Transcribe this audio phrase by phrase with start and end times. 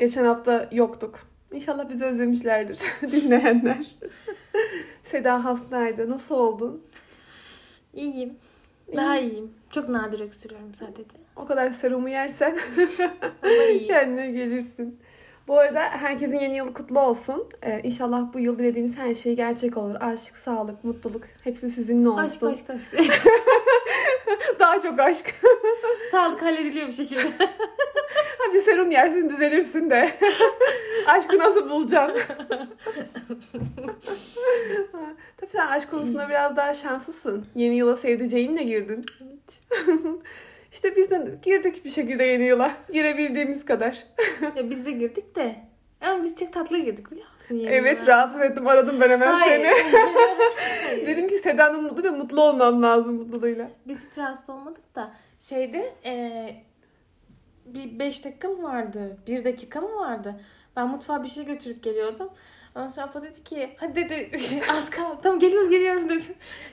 [0.00, 1.18] Geçen hafta yoktuk.
[1.52, 2.78] İnşallah bizi özlemişlerdir
[3.12, 3.96] dinleyenler.
[5.04, 6.10] Seda hastaydı.
[6.10, 6.82] Nasıl oldun?
[7.94, 8.34] İyiyim.
[8.96, 9.50] Daha iyiyim.
[9.70, 11.18] Çok nadir öksürüyorum sadece.
[11.36, 12.58] O kadar serumu yersen
[13.68, 13.86] iyiyim.
[13.86, 14.98] kendine gelirsin.
[15.48, 17.48] Bu arada herkesin yeni yılı kutlu olsun.
[17.62, 19.96] Ee, inşallah bu yıl dilediğiniz her şey gerçek olur.
[20.00, 22.46] Aşk, sağlık, mutluluk hepsi sizinle olsun.
[22.46, 22.94] Aşk aşk aşk.
[24.58, 25.34] Daha çok aşk.
[26.10, 27.22] Sağlık hallediliyor bir şekilde.
[28.54, 30.10] Bir serum yersin düzelirsin de.
[31.06, 32.20] Aşkı nasıl bulacaksın?
[35.36, 37.46] Tabii sen aşk konusunda biraz daha şanslısın.
[37.54, 39.04] Yeni yıla sevdiceğinle girdin.
[40.72, 42.72] İşte biz de girdik bir şekilde yeni yıla.
[42.92, 44.04] Girebildiğimiz kadar.
[44.56, 45.54] ya biz de girdik de.
[46.00, 47.54] Ama biz çok tatlı girdik biliyor musun?
[47.54, 48.12] yeni Evet yıla?
[48.12, 49.62] rahatsız ettim aradım ben hemen Hayır.
[49.64, 49.92] seni.
[50.86, 51.06] Hayır.
[51.06, 53.70] Dedim ki Seda'nın mutlu da mutlu olmam lazım mutluluğuyla.
[53.88, 56.64] Biz hiç rahatsız olmadık da şeyde eee,
[57.74, 59.16] bir 5 dakika mı vardı?
[59.26, 60.40] 1 dakika mı vardı?
[60.76, 62.30] Ben mutfağa bir şey götürüp geliyordum.
[62.76, 64.30] Ondan sonra Apo dedi ki hadi dedi
[64.70, 65.16] az kaldı.
[65.22, 66.24] Tamam geliyorum geliyorum dedi.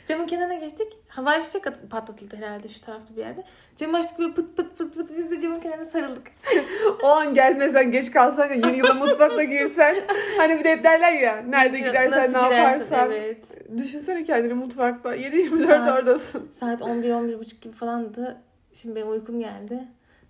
[0.06, 0.88] Camın kenarına geçtik.
[1.08, 3.44] Havai fişek at- patlatıldı herhalde şu tarafta bir yerde.
[3.78, 5.18] Camı açtık böyle pıt pıt pıt pıt.
[5.18, 6.28] Biz de camın kenarına sarıldık.
[7.04, 9.96] O an gelmesen geç kalsan ya yeni yıla mutfakta girsen.
[10.38, 13.12] Hani bir de hep derler ya nerede gidersen Nasıl ne girersen, yaparsan.
[13.12, 13.38] Evet.
[13.78, 15.16] Düşünsene kendini mutfakta.
[15.16, 15.92] 7-24 Saat.
[15.92, 16.50] oradasın.
[16.52, 18.38] Saat 11-11.30 gibi falandı.
[18.74, 19.88] Şimdi benim uykum geldi.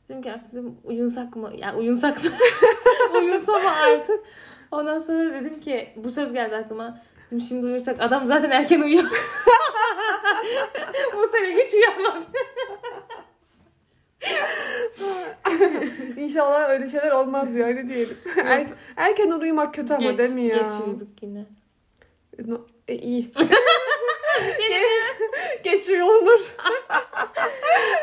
[0.09, 1.51] Dedim ki artık dedim, uyunsak mı?
[1.57, 2.29] Ya uyunsak mı?
[3.19, 4.19] Uyunsam mı artık?
[4.71, 6.99] Ondan sonra dedim ki bu söz geldi aklıma.
[7.27, 9.03] Dedim şimdi uyursak adam zaten erken uyuyor.
[11.15, 12.23] bu sene hiç uyanmaz.
[16.17, 18.17] İnşallah öyle şeyler olmaz ya ne diyelim.
[18.45, 20.57] Er, erken uyumak kötü ama geç, değil mi ya?
[20.57, 21.45] Geç uyuduk yine.
[22.45, 23.31] No, e, iyi.
[24.57, 24.81] Şey
[25.63, 26.55] Geç uyunur.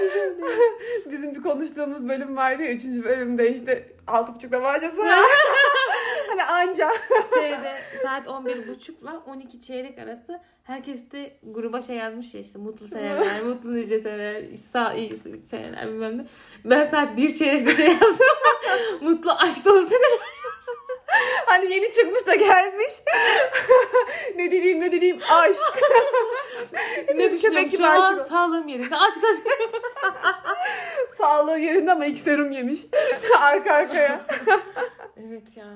[0.02, 0.72] Bir şey değil.
[1.10, 2.70] Bizim bir konuştuğumuz bölüm vardı ya.
[2.70, 4.96] Üçüncü bölümde işte altı buçukta başlasa.
[6.28, 6.90] hani anca.
[7.34, 12.88] Şeyde saat 11.30 ile 12 çeyrek arası herkes de gruba şey yazmış ya işte mutlu
[12.88, 15.16] seneler, mutlu nice seneler, sağ iyi
[15.50, 16.26] seneler bilmem ne.
[16.64, 18.26] Ben saat 1 çeyrekte şey yazdım.
[19.00, 20.18] mutlu aşk dolu seneler.
[21.46, 22.92] Hani yeni çıkmış da gelmiş.
[24.36, 25.82] ne dileyim ne dileyim aşk.
[27.14, 28.26] ne düşünüyorum şu an aşık.
[28.26, 28.96] sağlığım yerinde.
[28.96, 29.46] Aşk aşk.
[31.18, 32.80] Sağlığı yerinde ama iki serum yemiş.
[33.40, 34.26] Arka arkaya.
[35.16, 35.66] evet ya.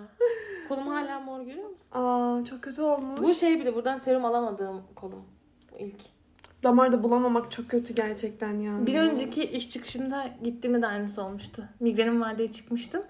[0.68, 1.88] Kolum hala mor görüyor musun?
[1.92, 3.20] Aa çok kötü olmuş.
[3.20, 5.24] Bu şey bile buradan serum alamadığım kolum.
[5.78, 6.00] İlk.
[6.62, 8.86] Damarda bulamamak çok kötü gerçekten ya.
[8.86, 11.64] Bir önceki iş çıkışında gittiğimde de aynısı olmuştu.
[11.80, 13.02] Migrenim var diye çıkmıştım.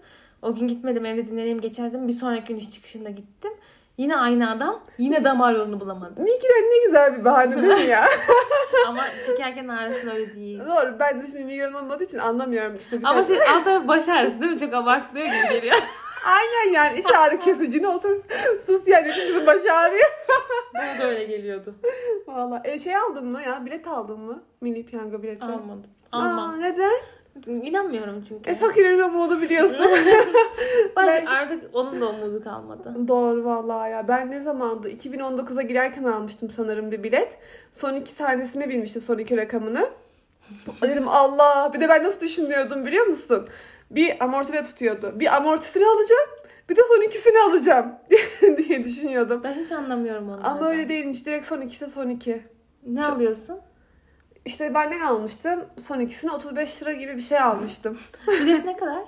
[0.42, 2.08] O gün gitmedim evde dinleneyim geçerdim.
[2.08, 3.52] Bir sonraki gün iş çıkışında gittim.
[3.98, 4.80] Yine aynı adam.
[4.98, 6.14] Yine damar yolunu bulamadı.
[6.16, 8.08] Güzel ne güzel bir bahane değil mi ya?
[8.86, 10.60] Ama çekerken ağrısın öyle değil.
[10.60, 12.98] Doğru ben de şimdi migren olmadığı için anlamıyorum işte.
[13.04, 14.58] Ama şey alt tarafı baş ağrısı değil mi?
[14.60, 15.76] Çok abartılıyor gibi geliyor.
[16.26, 18.16] Aynen yani iç ağrı kesicine otur.
[18.58, 20.10] Sus yani bizim baş ağrıyor.
[20.74, 21.74] Bana da öyle geliyordu.
[22.26, 22.62] Valla.
[22.64, 23.66] E, şey aldın mı ya?
[23.66, 24.42] Bilet aldın mı?
[24.60, 25.44] Milli piyango bileti.
[25.44, 25.86] Almadım.
[26.12, 26.60] Aa, Almam.
[26.60, 26.92] neden?
[27.46, 28.50] İnanmıyorum çünkü.
[28.50, 29.86] E fakirin umudu biliyorsun.
[30.96, 32.94] Bence ben- artık onun da umudu kalmadı.
[33.08, 34.08] Doğru vallahi ya.
[34.08, 34.88] Ben ne zamandı?
[34.90, 37.38] 2019'a girerken almıştım sanırım bir bilet.
[37.72, 39.88] Son iki tanesini bilmiştim son iki rakamını.
[40.82, 41.70] Dedim Allah.
[41.74, 43.48] Bir de ben nasıl düşünüyordum biliyor musun?
[43.90, 45.12] Bir amortide tutuyordu.
[45.20, 46.28] Bir amortisini alacağım.
[46.68, 47.92] Bir de son ikisini alacağım
[48.56, 49.40] diye düşünüyordum.
[49.44, 50.40] Ben hiç anlamıyorum onu.
[50.48, 51.26] Ama öyle değilmiş.
[51.26, 52.42] Direkt son ikisi son iki.
[52.86, 53.58] Ne Çok- alıyorsun?
[54.48, 55.64] İşte ben ne almıştım?
[55.76, 57.98] Son ikisini 35 lira gibi bir şey almıştım.
[58.28, 58.98] Bilet ne kadar?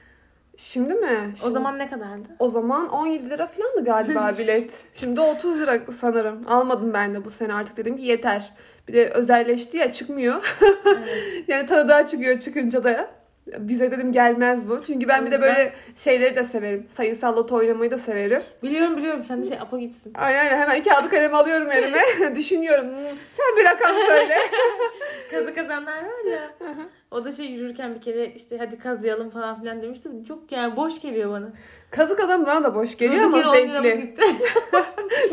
[0.56, 1.32] Şimdi mi?
[1.32, 2.28] O Şimdi- zaman ne kadardı?
[2.38, 4.80] O zaman 17 lira falandı galiba bilet.
[4.94, 6.48] Şimdi 30 lira sanırım.
[6.48, 8.52] Almadım ben de bu sene artık dedim ki yeter.
[8.88, 10.56] Bir de özelleşti ya çıkmıyor.
[10.86, 11.08] Evet.
[11.48, 13.10] yani tanıdığa çıkıyor çıkınca da.
[13.46, 14.82] Bize dedim gelmez bu.
[14.86, 16.86] Çünkü ben O bir de böyle şeyleri de severim.
[16.94, 18.42] Sayısal loto oynamayı da severim.
[18.62, 20.12] Biliyorum biliyorum sen de şey Apo gibisin.
[20.14, 20.58] Aynen aynen.
[20.60, 22.00] hemen kağıdı kalemi alıyorum elime.
[22.36, 22.84] Düşünüyorum.
[22.90, 24.34] "Hmm, Sen bir rakam söyle.
[25.30, 26.50] Kazı kazanlar var ya.
[27.10, 30.08] o da şey yürürken bir kere işte hadi kazıyalım falan filan demişti.
[30.28, 31.46] Çok yani boş geliyor bana.
[31.96, 34.24] Kazı kazan bana da boş geliyor Durduk ama yere 10 liramız zevkli.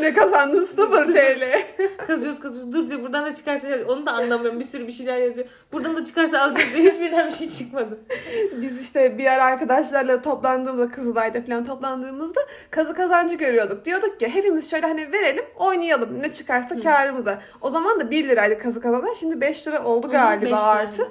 [0.00, 0.64] ne kazandın?
[0.64, 1.42] 0 TL.
[2.06, 2.72] kazıyoruz kazıyoruz.
[2.72, 4.60] Dur diyor buradan da çıkarsa onu da anlamıyorum.
[4.60, 5.46] Bir sürü bir şeyler yazıyor.
[5.72, 6.92] Buradan da çıkarsa alacağız diyor.
[6.92, 7.98] Hiçbirinden bir şey çıkmadı.
[8.62, 13.84] Biz işte bir ara arkadaşlarla toplandığımızda Kızılay'da falan toplandığımızda kazı kazancı görüyorduk.
[13.84, 17.38] Diyorduk ki hepimiz şöyle hani verelim oynayalım ne çıkarsa kârımıza.
[17.60, 19.14] O zaman da 1 liraydı kazı kazanlar.
[19.14, 20.60] Şimdi 5 lira oldu Hı, galiba lira.
[20.62, 21.08] artık.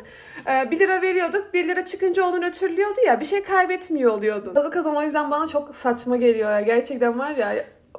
[0.72, 1.54] 1 lira veriyorduk.
[1.54, 3.20] 1 lira çıkınca onu ötürlüyordu ya.
[3.20, 4.54] Bir şey kaybetmiyor oluyordu.
[4.54, 6.62] Kazı kazan o yüzden bana çok saçma geliyor ya.
[6.62, 7.54] Gerçekten var ya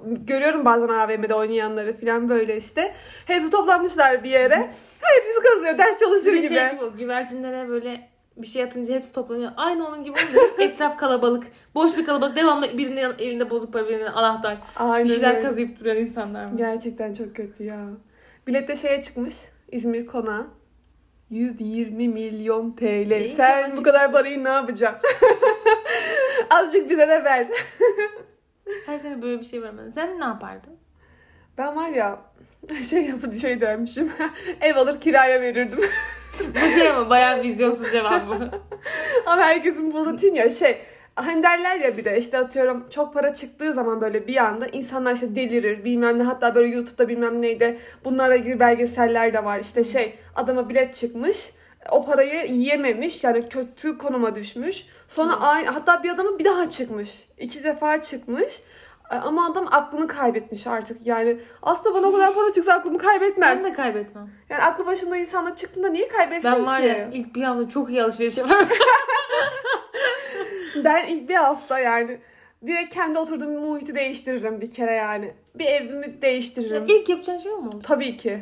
[0.06, 2.94] görüyorum bazen AVM'de oynayanları falan böyle işte.
[3.27, 4.56] Hepsi toplanmışlar bir yere.
[5.00, 5.79] Hepsi kazıyor.
[5.79, 6.55] Ders çalışır Bir gibi.
[6.55, 9.50] şey gibi güvercinlere böyle bir şey atınca hepsi toplanıyor.
[9.56, 10.50] Aynı onun gibi oluyor.
[10.59, 11.45] Etraf kalabalık.
[11.75, 12.37] Boş bir kalabalık.
[12.37, 14.56] Devamlı birinin elinde bozuk para, birinin anahtar.
[14.77, 15.43] Aynen Bir şeyler öyle.
[15.43, 16.50] kazıyıp duran insanlar var.
[16.56, 17.81] Gerçekten çok kötü ya.
[18.47, 19.35] Bilet de şeye çıkmış.
[19.73, 20.47] İzmir konağı.
[21.32, 23.11] 120 milyon TL.
[23.11, 25.11] E, Sen bu kadar parayı ne yapacaksın?
[26.50, 27.46] Azıcık bize de ver.
[28.87, 29.94] Her sene böyle bir şey vermez.
[29.94, 30.76] Sen ne yapardın?
[31.58, 32.20] Ben var ya
[32.90, 34.12] şey yapı şey dermişim.
[34.61, 35.81] Ev alır kiraya verirdim.
[36.64, 38.35] Bu şey ama bayağı vizyonsuz cevap bu.
[39.26, 40.81] Ama herkesin bu rutin ya şey.
[41.14, 45.14] Hani derler ya bir de işte atıyorum çok para çıktığı zaman böyle bir anda insanlar
[45.14, 46.23] işte delirir bilmem ne.
[46.23, 49.59] Hatta böyle YouTube'da bilmem neyde bunlarla ilgili belgeseller de var.
[49.59, 51.53] İşte şey adama bilet çıkmış
[51.91, 54.87] o parayı yiyememiş yani kötü konuma düşmüş.
[55.09, 58.62] Sonra aynı hatta bir adamı bir daha çıkmış iki defa çıkmış.
[59.11, 61.06] Ama adam aklını kaybetmiş artık.
[61.06, 63.56] Yani aslında bana o kadar para çıksa aklımı kaybetmem.
[63.56, 64.31] Ben de kaybetmem.
[64.50, 66.88] yani aklı başında insanla çıktığında niye kaybetsin Ben var ki?
[66.88, 68.69] ya ilk bir hafta çok iyi alışveriş yaparım.
[70.77, 72.19] Ben ilk bir hafta yani
[72.67, 75.35] direkt kendi oturduğum muhiti değiştiririm bir kere yani.
[75.55, 76.85] Bir evimi değiştiririm.
[76.89, 77.81] ilk yapacağın şey o mu?
[77.83, 78.41] Tabii ki.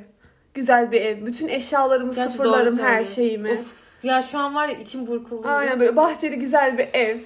[0.55, 1.27] Güzel bir ev.
[1.27, 3.53] Bütün eşyalarımı, Gerçi sıfırlarım, her şeyimi.
[3.53, 5.49] Of, ya şu an var ya içim burkuldu.
[5.49, 7.17] Aynen böyle bahçeli güzel bir ev.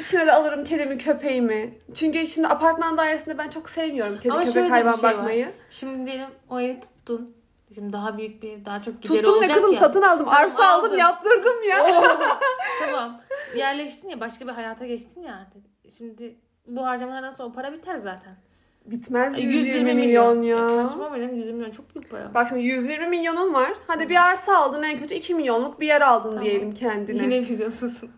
[0.00, 1.74] İçine de alırım kedimi, köpeğimi.
[1.94, 5.16] Çünkü şimdi apartman dairesinde ben çok sevmiyorum kedi, Ama şöyle köpek, bir hayvan şey var.
[5.18, 5.48] bakmayı.
[5.70, 7.34] Şimdi diyelim o evi tuttun.
[7.74, 9.78] Şimdi daha büyük bir ev, daha çok gideri Tuttum ne olacak kızım ya.
[9.78, 10.26] satın aldım.
[10.26, 11.84] Tamam, Arsa aldım, yaptırdım ya.
[11.84, 12.04] Oo,
[12.84, 13.20] tamam.
[13.56, 15.62] Yerleştin ya başka bir hayata geçtin ya artık.
[15.98, 16.36] Şimdi
[16.66, 18.36] bu harcamalardan sonra o para biter zaten.
[18.84, 20.86] Bitmez Ay, 120, milyon ya.
[20.86, 22.34] saçma benim 120 milyon çok büyük para.
[22.34, 23.72] Bak şimdi 120 milyonun var.
[23.86, 26.44] Hadi bir arsa aldın en kötü 2 milyonluk bir yer aldın Tamam.
[26.44, 27.22] diyelim kendine.
[27.22, 28.10] Yine vizyonsuzsun.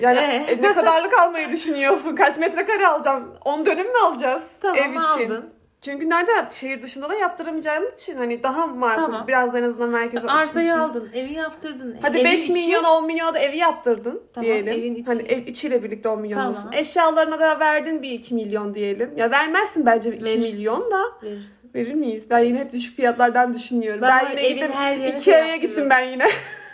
[0.00, 0.52] Yani Ee?
[0.52, 2.16] e, ne kadarlık almayı düşünüyorsun?
[2.16, 3.34] Kaç metrekare alacağım?
[3.44, 5.30] 10 dönüm mü alacağız Tamam ev için?
[5.30, 5.50] aldın.
[5.82, 6.30] Çünkü nerede?
[6.52, 9.02] Şehir dışında da yaptıramayacağın için hani daha makul.
[9.02, 9.26] Tamam.
[9.28, 10.76] Biraz da en azından merkeze Arsayı için.
[10.78, 11.96] aldın, evi yaptırdın.
[12.02, 14.72] Hadi Evin 5 içi- milyon 10 milyona da evi yaptırdın Tamam, diyelim.
[14.72, 15.04] evin içi.
[15.04, 16.50] Hani ev içiyle birlikte 10 milyon Tamam.
[16.52, 16.70] olsun.
[16.72, 19.12] Eşyalarına da verdin bir 2 milyon diyelim.
[19.16, 20.56] Ya vermezsin bence 2 Verirsin.
[20.56, 21.02] milyon da.
[21.22, 21.70] verirsin.
[21.74, 22.30] Verir miyiz?
[22.30, 24.02] Ben yine hep düşük fiyatlardan düşünüyorum.
[24.02, 24.72] Ben Ben, yine evin gittim.
[24.74, 26.26] her yerine şey gittim ben yine.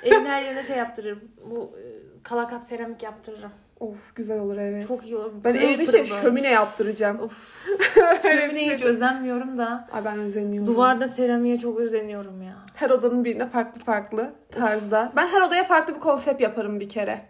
[0.05, 1.21] Evin her yerine şey yaptırırım.
[1.51, 1.83] Bu e,
[2.23, 3.51] kalakat seramik yaptırırım.
[3.81, 4.89] Of güzel olur evet.
[4.89, 5.33] Çok iyi olur.
[5.45, 7.21] Ben evime pırıl şey şömine yaptıracağım.
[7.21, 7.67] Of.
[8.23, 8.75] Şömineye şey.
[8.75, 9.89] hiç özenmiyorum da.
[9.93, 10.75] Ay ben özeniyorum.
[10.75, 12.55] Duvarda seramiğe çok özeniyorum ya.
[12.75, 15.13] Her odanın birine farklı farklı tarzda.
[15.17, 17.21] Ben her odaya farklı bir konsept yaparım bir kere.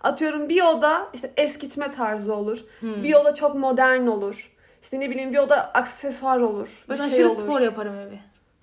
[0.00, 2.64] Atıyorum bir oda işte eskitme tarzı olur.
[2.80, 3.02] Hmm.
[3.02, 4.52] Bir oda çok modern olur.
[4.82, 6.84] İşte ne bileyim bir oda aksesuar olur.
[6.88, 7.36] Ben şey aşırı olur.
[7.36, 8.18] spor yaparım evi.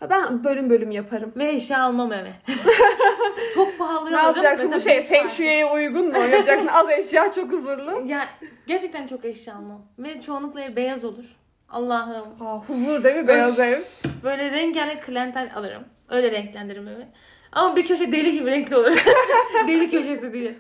[0.10, 1.34] Ben bölüm bölüm yaparım.
[1.36, 2.32] Ve eşya almam eve.
[3.54, 5.30] çok pahalı Ne yapacaksın bu şey Feng.
[5.30, 6.18] Shui'ye uygun mu?
[6.18, 8.04] Yapacaksın az eşya çok huzurlu.
[8.08, 8.28] Ya
[8.68, 9.82] gerçekten çok eşya almam.
[10.00, 11.26] Ve çoğunlukla ev beyaz olur.
[11.70, 12.48] Allah'ım.
[12.48, 13.80] Aa, huzur değil mi beyaz ev?
[14.24, 15.84] Böyle rengarenk klentel alırım.
[16.10, 17.08] Öyle renklendiririm evi.
[17.52, 18.92] Ama bir köşe deli gibi renkli olur.
[19.68, 20.56] deli köşesi diye.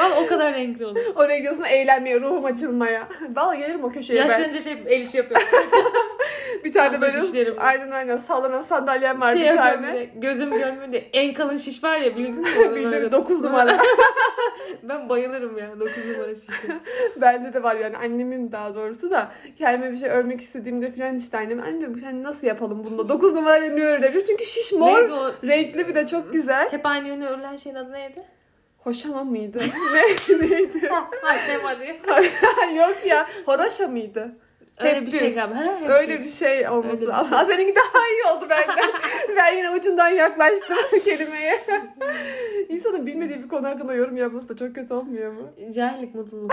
[0.00, 1.00] Valla o kadar renkli olur.
[1.14, 3.08] Oraya gidiyorsun eğlenmeye, ruhum açılmaya.
[3.34, 4.26] Valla gelirim o köşeye ben.
[4.28, 5.46] Yaşlanınca şey el işi yapıyorum.
[6.64, 9.94] Bir tane Altı böyle aynen aynen sallanan sandalyem var şey bir bir tane.
[9.94, 11.02] de, gözüm görmüyor.
[11.12, 12.48] En kalın şiş var ya bildin mi?
[12.58, 13.12] Onu Bildirim böyle.
[13.12, 13.78] 9 numara.
[14.82, 16.52] Ben bayılırım ya 9 numara şişe.
[17.16, 21.38] Bende de var yani annemin daha doğrusu da kendime bir şey örmek istediğimde falan işte
[21.38, 24.98] annem anne diyorum, hani nasıl yapalım bunu 9 numara ne örebilir çünkü şiş mor
[25.44, 26.72] renkli bir de çok güzel.
[26.72, 28.22] Hep aynı yöne örülen şeyin adı neydi?
[28.78, 29.58] Hoşama mıydı?
[29.94, 30.90] ne, neydi?
[31.22, 32.00] Haşema diye.
[32.76, 34.36] Yok ya horoşa mıydı?
[34.80, 35.34] Öyle Hep bir şey düz.
[35.34, 35.56] galiba.
[35.56, 36.24] Ha, hep Öyle düz.
[36.24, 37.28] bir şey olması bir lazım.
[37.28, 37.38] şey.
[37.38, 38.90] Aa, Seninki daha iyi oldu benden.
[39.36, 41.60] ben yine ucundan yaklaştım kelimeye.
[42.68, 45.50] İnsanın bilmediği bir konu hakkında yorum yapması da çok kötü olmuyor mu?
[45.74, 46.52] Cahillik mutluluk.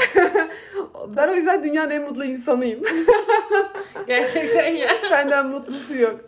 [1.16, 2.84] Ben o yüzden dünyanın en mutlu insanıyım.
[4.08, 4.90] Gerçekten ya.
[5.12, 6.20] Benden mutlusu yok.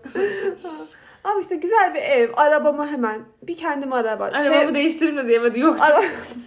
[1.26, 4.24] Ama işte güzel bir ev, arabamı hemen, bir kendim araba.
[4.24, 5.82] Arabamı Şey- değiştirim de diyemedi yok.
[5.82, 6.04] Ara...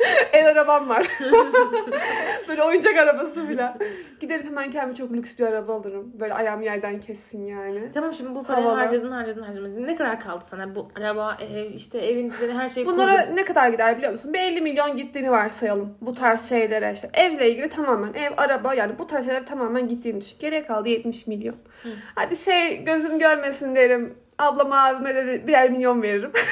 [0.32, 1.06] El arabam var.
[2.48, 3.72] Böyle oyuncak arabası bile.
[4.20, 6.12] Giderim hemen kendime çok lüks bir araba alırım.
[6.20, 7.92] Böyle ayağım yerden kessin yani.
[7.94, 8.78] Tamam şimdi bu parayı Havalı.
[8.80, 9.86] harcadın harcadın harcadın.
[9.86, 13.36] Ne kadar kaldı sana bu araba, ev, işte evin düzeni her şey Bunlara kurdun.
[13.36, 14.32] ne kadar gider biliyor musun?
[14.32, 15.94] Bir 50 milyon gittiğini varsayalım.
[16.00, 17.10] Bu tarz şeylere işte.
[17.14, 20.36] Evle ilgili tamamen ev, araba yani bu tarz şeylere tamamen gittiğini düşün.
[20.40, 21.54] Geriye kaldı 70 milyon.
[21.82, 21.88] Hı.
[22.14, 24.14] Hadi şey gözüm görmesin derim.
[24.38, 26.32] Ablama abime de birer milyon veririm.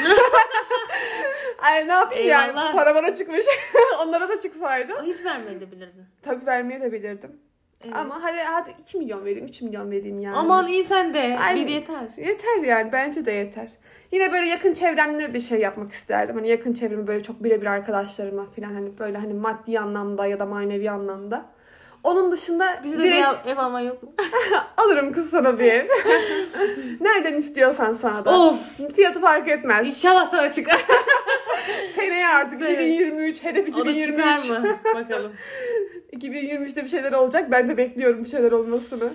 [1.58, 2.74] Ay ne yapayım yani Eyvallah.
[2.74, 3.46] para bana çıkmış.
[4.02, 4.92] Onlara da çıksaydı.
[5.02, 6.04] O hiç vermeyi de bilirdin.
[6.22, 7.40] Tabii vermeye de bilirdim.
[7.84, 7.96] Evet.
[7.96, 10.36] Ama hadi hadi 2 milyon vereyim, 3 milyon vereyim yani.
[10.36, 11.38] Aman iyi sen de.
[11.40, 11.66] Aynen.
[11.66, 12.08] Bir yeter.
[12.16, 13.68] Yeter yani bence de yeter.
[14.12, 16.36] Yine böyle yakın çevremle bir şey yapmak isterdim.
[16.36, 20.46] Hani yakın çevremi böyle çok birebir arkadaşlarıma falan hani böyle hani maddi anlamda ya da
[20.46, 21.44] manevi anlamda.
[22.04, 24.12] Onun dışında Bize de direkt bir ev, ev alman yok mu?
[24.76, 25.86] alırım kız sana bir ev.
[27.00, 28.38] Nereden istiyorsan sana da.
[28.40, 28.80] of!
[28.96, 29.88] Fiyatı fark etmez.
[29.88, 30.84] İnşallah sana çıkar.
[31.94, 32.72] Seneye artık Sene.
[32.72, 34.42] 2023 hedef O da 2023.
[34.42, 34.78] çıkar mı?
[34.94, 35.32] Bakalım.
[36.12, 37.50] 2023'te bir şeyler olacak.
[37.50, 39.10] Ben de bekliyorum bir şeyler olmasını.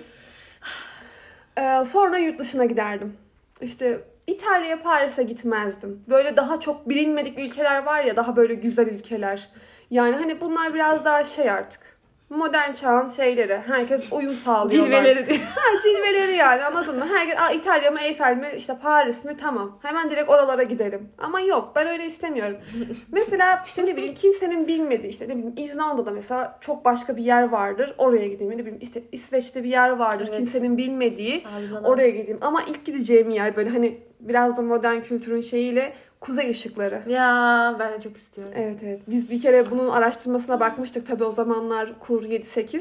[1.58, 3.16] Ee, sonra yurt dışına giderdim.
[3.60, 6.02] İşte İtalya'ya, Paris'e gitmezdim.
[6.08, 9.48] Böyle daha çok bilinmedik ülkeler var ya, daha böyle güzel ülkeler.
[9.90, 11.93] Yani hani bunlar biraz daha şey artık.
[12.30, 13.58] Modern çağın şeyleri.
[13.66, 14.90] Herkes uyum sağlıyorlar.
[14.90, 15.38] Cilveleri diye.
[15.54, 17.06] Ha cilveleri yani anladın mı?
[17.14, 19.78] Herkes Aa, İtalya mı Eyfel mi işte Paris mi tamam.
[19.82, 21.08] Hemen direkt oralara gidelim.
[21.18, 22.56] Ama yok ben öyle istemiyorum.
[23.12, 27.48] mesela işte ne bileyim kimsenin bilmediği işte ne bileyim İzlanda'da mesela çok başka bir yer
[27.48, 27.94] vardır.
[27.98, 28.52] Oraya gideyim.
[28.52, 30.26] Ne bileyim işte İsveç'te bir yer vardır.
[30.28, 30.36] Evet.
[30.36, 31.44] Kimsenin bilmediği.
[31.56, 32.38] Ağzından Oraya gideyim.
[32.40, 35.92] Ama ilk gideceğim yer böyle hani biraz da modern kültürün şeyiyle
[36.24, 37.02] kuzey ışıkları.
[37.06, 38.54] Ya ben de çok istiyorum.
[38.56, 39.00] Evet evet.
[39.08, 41.06] Biz bir kere bunun araştırmasına bakmıştık.
[41.06, 42.80] Tabii o zamanlar kur 7-8.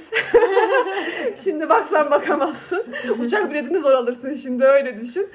[1.44, 2.86] şimdi baksan bakamazsın.
[3.20, 5.30] Uçak biletini zor alırsın şimdi öyle düşün.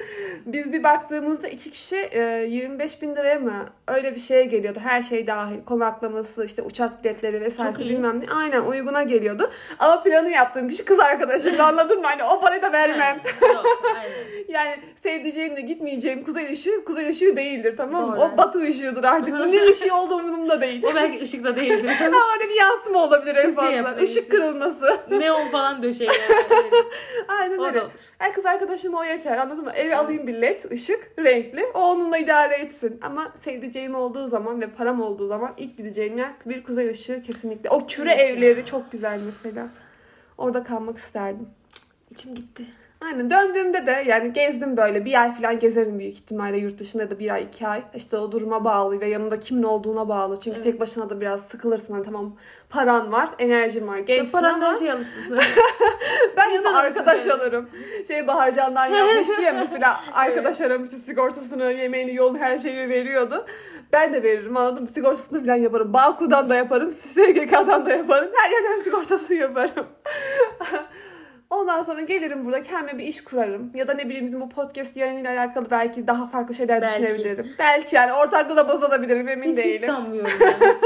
[0.46, 4.78] Biz bir baktığımızda iki kişi e, 25 bin liraya mı öyle bir şeye geliyordu.
[4.82, 5.64] Her şey dahil.
[5.64, 8.32] Konaklaması işte uçak biletleri vesaire bilmem ne.
[8.32, 9.50] Aynen uyguna geliyordu.
[9.78, 11.60] Ama planı yaptığım kişi kız arkadaşım.
[11.60, 12.06] Anladın mı?
[12.06, 13.20] Hani o parayı da vermem.
[13.42, 14.37] Yok, aynen.
[14.48, 18.16] Yani sevdiceğimle gitmeyeceğim kuzey ışığı kuzey ışığı değildir tamam mı?
[18.16, 18.24] Doğru.
[18.34, 19.34] O batı ışığıdır artık.
[19.50, 20.82] ne ışığı olduğu umurumda değil.
[20.84, 21.90] O belki ışıkta değildir.
[22.06, 23.70] Ama öyle bir yansıma olabilir en Şey fazla.
[23.70, 24.36] yapayım Işık işte.
[24.36, 24.98] kırılması.
[25.10, 26.10] Neon falan döşeyin.
[26.10, 26.84] Yani.
[27.28, 27.74] Aynen öyle.
[27.80, 27.86] da.
[28.20, 29.72] Ay kız arkadaşım o yeter anladın mı?
[29.74, 31.66] Eve alayım bir led ışık renkli.
[31.74, 32.98] O onunla idare etsin.
[33.02, 37.70] Ama sevdiceğim olduğu zaman ve param olduğu zaman ilk gideceğim yer bir kuzey ışığı kesinlikle.
[37.70, 38.34] O küre Evet ya.
[38.36, 39.68] evleri çok güzel mesela.
[40.38, 41.48] Orada kalmak isterdim.
[42.10, 42.64] İçim gitti.
[43.00, 47.18] Aynen döndüğümde de yani gezdim böyle bir ay falan gezerim büyük ihtimalle yurt dışında da
[47.18, 47.82] bir ay iki ay.
[47.94, 50.40] İşte o duruma bağlı ve yanında kimin olduğuna bağlı.
[50.40, 50.64] Çünkü Evet.
[50.64, 51.94] tek başına da biraz sıkılırsın.
[51.94, 52.36] Hani tamam
[52.70, 55.22] paran var, enerjin var, gençsin Parandan ama şey alırsın.
[56.36, 57.32] ben alırsın arkadaş yani.
[57.42, 57.68] alırım.
[58.08, 63.46] Şey Baharcan'dan yapmış diye mesela arkadaş aramıştı sigortasını, yemeğini, yolunu her şeyi veriyordu.
[63.92, 64.88] Ben de veririm anladın mı?
[64.88, 65.92] Sigortasını falan yaparım.
[65.92, 66.90] Bağkur'dan da yaparım.
[66.92, 68.30] SGK'dan da yaparım.
[68.34, 69.86] Her yerden sigortasını yaparım.
[71.50, 73.70] Ondan sonra gelirim burada kendime bir iş kurarım.
[73.74, 77.02] Ya da ne bileyim bizim bu podcast yayınıyla alakalı belki daha farklı şeyler Belki.
[77.02, 77.54] düşünebilirim.
[77.58, 79.88] Belki yani ortaklığı da bozulabilirim emin Hiç, hiç değilim.
[79.88, 80.78] sanmıyorum ben.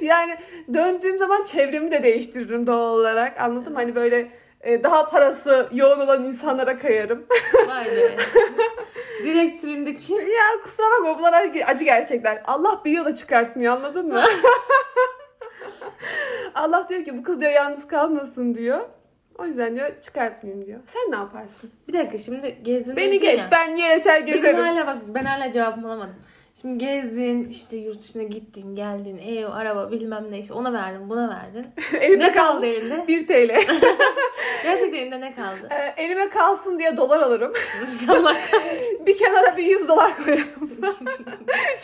[0.00, 0.36] Yani
[0.74, 3.40] döndüğüm zaman çevremi de değiştiririm doğal olarak.
[3.40, 3.78] Anladın mı?
[3.78, 7.26] Hani böyle e, daha parası yoğun olan insanlara kayarım.
[7.68, 8.16] Vay be.
[9.24, 9.64] Direkt
[10.10, 11.32] ya kusura bakma bunlar
[11.66, 12.42] acı gerçekler.
[12.44, 14.22] Allah biliyor da çıkartmıyor anladın mı?
[16.54, 18.80] Allah diyor ki bu kız diyor yalnız kalmasın diyor.
[19.40, 20.80] O yüzden diyor çıkartmayayım diyor.
[20.86, 21.70] Sen ne yaparsın?
[21.88, 22.96] Bir dakika şimdi gezdin.
[22.96, 23.48] Beni geç ya.
[23.52, 24.58] ben yer açar Benim gezerim.
[24.60, 26.14] hala bak ben hala cevabımı alamadım.
[26.60, 31.28] Şimdi gezdin, işte yurt dışına gittin, geldin, ev, araba bilmem ne işte ona verdin, buna
[31.28, 31.66] verdin.
[32.00, 32.66] Elimde ne kaldı kaldı.
[32.66, 33.04] elinde?
[33.08, 33.60] 1 TL.
[34.62, 35.68] Gerçekten elinde ne kaldı?
[35.70, 37.52] Ee, elime kalsın diye dolar alırım.
[38.08, 38.36] Allah
[39.06, 40.44] Bir kenara bir 100 dolar koyarım.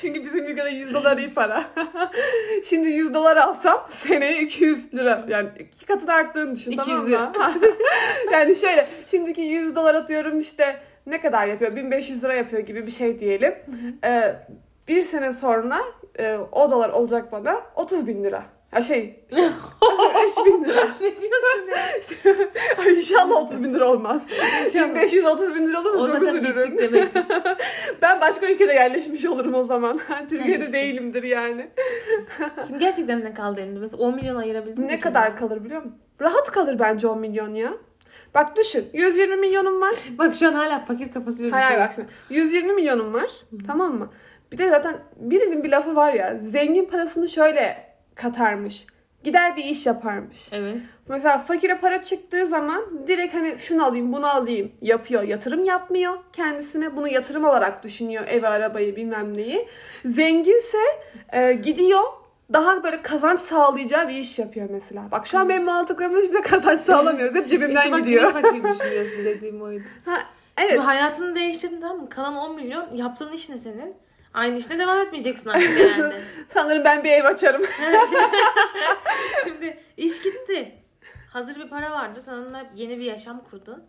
[0.01, 1.65] Çünkü bizim ülkede 100 dolar iyi para.
[2.65, 5.27] Şimdi 100 dolar alsam seneye 200 lira.
[5.29, 7.27] Yani iki katını arttığını düşün 200 tamam lira.
[7.27, 7.33] mı?
[8.33, 11.77] yani şöyle şimdiki 100 dolar atıyorum işte ne kadar yapıyor?
[11.77, 13.55] 1500 lira yapıyor gibi bir şey diyelim.
[14.05, 14.35] Ee,
[14.89, 15.81] bir sene sonra
[16.19, 18.43] e, o dolar olacak bana 30 bin lira.
[18.75, 19.45] Ya şey, şey
[20.29, 20.89] 3 bin lira.
[21.01, 22.35] ne diyorsun ya?
[22.79, 24.27] Ay İnşallah 30 bin lira olmaz.
[24.67, 24.95] İnşallah.
[24.95, 26.63] 1530 bin lira olur O çok üzülürüm.
[26.73, 27.23] bittik demektir.
[28.03, 30.01] Ben başka ülkede yerleşmiş olurum o zaman.
[30.31, 30.73] Türkiye'de işte.
[30.79, 31.71] değilimdir yani.
[32.67, 33.79] Şimdi gerçekten ne kaldı elinde?
[33.81, 35.01] Mesela 10 milyon ayırabildin mi Ne ki?
[35.01, 35.99] kadar kalır biliyor musun?
[36.23, 37.73] Rahat kalır bence 10 milyon ya.
[38.35, 38.85] Bak düşün.
[38.93, 39.95] 120 milyonum var.
[40.19, 42.05] Bak şu an hala fakir kafasıyla düşünüyorsun.
[42.05, 42.07] baksana.
[42.31, 43.31] 120 milyonum var.
[43.67, 44.11] Tamam mı?
[44.53, 46.39] Bir de zaten birinin bir lafı var ya.
[46.41, 47.86] Zengin parasını şöyle
[48.17, 48.87] katarmış.
[49.25, 50.53] Gider bir iş yaparmış.
[50.53, 50.77] Evet.
[51.09, 55.23] Mesela fakire para çıktığı zaman direkt hani şunu alayım bunu alayım yapıyor.
[55.23, 56.97] Yatırım yapmıyor kendisine.
[56.97, 59.69] Bunu yatırım olarak düşünüyor evi arabayı bilmem neyi.
[60.05, 60.79] Zenginse
[61.33, 62.03] e, gidiyor
[62.53, 65.03] daha böyle kazanç sağlayacağı bir iş yapıyor mesela.
[65.11, 67.35] Bak şu an benim mantıklarımda hiçbir de kazanç sağlamıyoruz.
[67.35, 68.23] Hep cebimden İşte bak gidiyor.
[68.23, 69.83] yine fakir düşünüyorsun dediğim oydu.
[70.05, 70.19] Ha,
[70.59, 70.69] evet.
[70.69, 72.09] Şimdi hayatını değiştirdin tamam mı?
[72.09, 73.95] Kalan 10 milyon yaptığın iş ne senin?
[74.37, 76.15] Aynı işte devam etmeyeceksin artık yani.
[76.49, 77.63] Sanırım ben bir ev açarım.
[79.45, 80.73] Şimdi iş gitti.
[81.33, 82.21] Hazır bir para vardı.
[82.25, 83.85] Sen onunla yeni bir yaşam kurdun.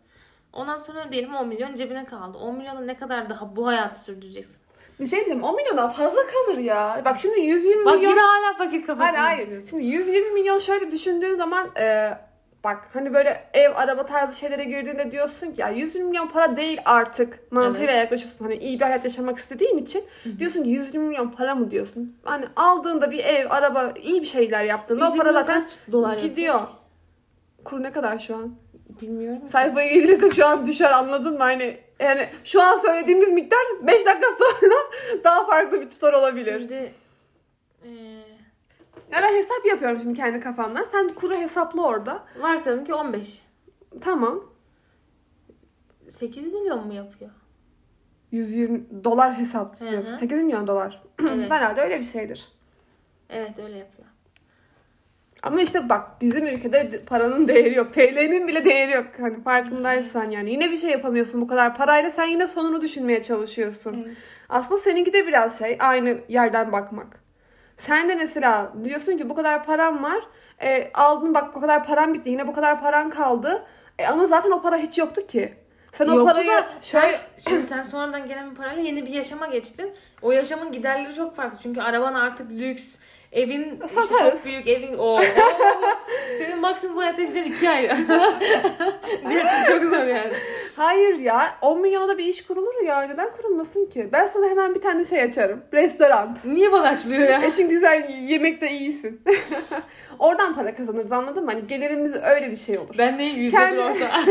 [0.53, 2.37] Ondan sonra diyelim 10 milyon cebine kaldı.
[2.37, 4.55] 10 milyonla ne kadar daha bu hayatı sürdüreceksin?
[4.99, 7.01] Bir şey diyeyim 10 milyondan fazla kalır ya.
[7.05, 8.09] Bak şimdi 120 Bak milyon...
[8.09, 9.37] yine hala fakir Hayır kafasını hayır.
[9.39, 9.69] düşünüyorsun.
[9.69, 12.17] Şimdi 120 milyon şöyle düşündüğün zaman e,
[12.67, 16.81] bak hani böyle ev araba tarzı şeylere girdiğinde diyorsun ki ya 120 milyon para değil
[16.85, 18.45] artık mantığıyla yaklaşıyorsun.
[18.45, 20.03] Hani iyi bir hayat yaşamak istediğin için
[20.39, 22.15] diyorsun ki 120 milyon para mı diyorsun.
[22.23, 26.17] Hani aldığında bir ev, araba, iyi bir şeyler yaptığında o 120 para zaten kaç dolar
[26.17, 26.53] gidiyor.
[26.55, 26.61] yapıyor?
[27.63, 28.55] Kur ne kadar şu an?
[29.01, 29.47] Bilmiyorum.
[29.47, 31.39] Sayfaya gelirsek şu an düşer anladın mı?
[31.39, 34.75] Hani Yani şu an söylediğimiz miktar 5 dakika sonra
[35.23, 36.59] daha farklı bir tutar olabilir.
[36.59, 36.93] Şimdi
[39.11, 40.85] Ya ben hesap yapıyorum şimdi kendi kafamdan.
[40.91, 42.23] Sen kuru hesapla orada.
[42.39, 43.41] varsayalım ki 15.
[44.01, 44.43] Tamam.
[46.09, 47.31] 8 milyon mu yapıyor?
[48.31, 50.11] 120 dolar hesaplıyorsun.
[50.11, 50.19] Hı hı.
[50.19, 51.03] 8 milyon dolar.
[51.21, 51.51] Evet.
[51.51, 52.47] Herhalde öyle bir şeydir.
[53.29, 54.07] Evet öyle yapıyor.
[55.43, 57.93] Ama işte bak bizim ülkede de- paranın değeri yok.
[57.93, 59.05] TL'nin bile değeri yok.
[59.19, 60.51] Hani farkındaysan yani.
[60.51, 62.11] Yine bir şey yapamıyorsun bu kadar parayla.
[62.11, 64.03] Sen yine sonunu düşünmeye çalışıyorsun.
[64.07, 64.17] Evet.
[64.49, 67.19] Aslında seninki de biraz şey aynı yerden bakmak.
[67.77, 70.19] Sen de mesela diyorsun ki bu kadar param var.
[70.61, 72.29] E, aldın bak bu kadar param bitti.
[72.29, 73.63] Yine bu kadar paran kaldı.
[73.99, 75.53] E, ama zaten o para hiç yoktu ki.
[75.91, 79.11] Sen o Yoktu parayı da şöyle şöyle, şimdi sen sonradan gelen bir parayla yeni bir
[79.11, 79.93] yaşama geçtin.
[80.21, 81.59] O yaşamın giderleri çok farklı.
[81.63, 82.99] Çünkü araban artık lüks.
[83.37, 84.43] Evin işte Satarız.
[84.43, 84.97] çok büyük evin.
[84.97, 85.21] Oo.
[86.37, 87.89] Senin maksimum bu hayatta yaşayacağın iki ay.
[89.67, 90.33] Çok zor yani.
[90.75, 93.01] Hayır ya 10 milyona da bir iş kurulur ya.
[93.01, 94.09] Neden kurulmasın ki?
[94.11, 95.63] Ben sana hemen bir tane şey açarım.
[95.73, 96.37] Restoran.
[96.45, 97.41] Niye bana açılıyor ya?
[97.41, 99.21] E çünkü sen yemekte iyisin.
[100.19, 101.51] Oradan para kazanırız anladın mı?
[101.51, 102.95] Hani gelirimiz öyle bir şey olur.
[102.97, 104.21] Ben neyim yüzde Kendi- orta.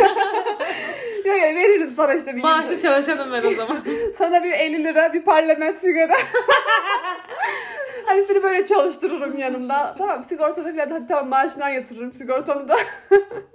[1.24, 3.78] Yok yok veririz para işte bir Maaşlı çalışanım ben o zaman.
[4.18, 6.16] Sana bir 50 lira bir parlament sigara.
[8.24, 9.94] Seni böyle çalıştırırım yanımda.
[9.98, 12.76] Tamam sigortada falan hadi tamam maaşından yatırırım sigortanı da.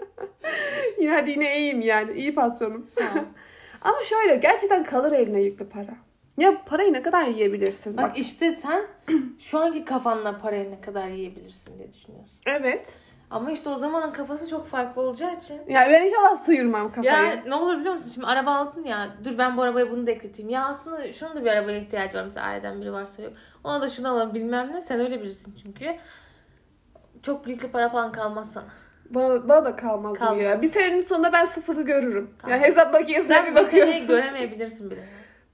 [1.00, 2.12] yine hadi yine iyiyim yani.
[2.12, 2.88] iyi patronum.
[2.88, 3.26] Sağ ol.
[3.82, 5.96] Ama şöyle gerçekten kalır eline yüklü para.
[6.38, 7.98] Ya parayı ne kadar yiyebilirsin?
[7.98, 8.84] Bak işte sen
[9.40, 12.40] şu anki kafanla parayı ne kadar yiyebilirsin diye düşünüyorsun.
[12.46, 12.88] Evet.
[13.32, 15.62] Ama işte o zamanın kafası çok farklı olacağı için.
[15.68, 17.14] Yani ben inşallah sıyırmam kafayı.
[17.14, 18.10] Ya ne olur biliyor musun?
[18.14, 19.08] Şimdi araba aldın ya.
[19.24, 20.50] Dur ben bu arabaya bunu da ekleteyim.
[20.50, 22.24] Ya aslında şunun da bir arabaya ihtiyacı var.
[22.24, 23.34] Mesela aileden biri varsa yok.
[23.64, 24.82] Ona da şunu alalım bilmem ne.
[24.82, 25.96] Sen öyle birisin çünkü.
[27.24, 28.66] Çok büyük bir para falan kalmaz sana.
[29.10, 30.42] Bana, bana da kalmaz, Kalmaz.
[30.42, 30.62] ya.
[30.62, 32.30] Bir senenin sonunda ben sıfırı görürüm.
[32.38, 32.60] Kalmaz.
[32.62, 34.08] Ya hesap makinesine Sen bir bir seneyi bakıyorsun.
[34.08, 35.04] göremeyebilirsin bile.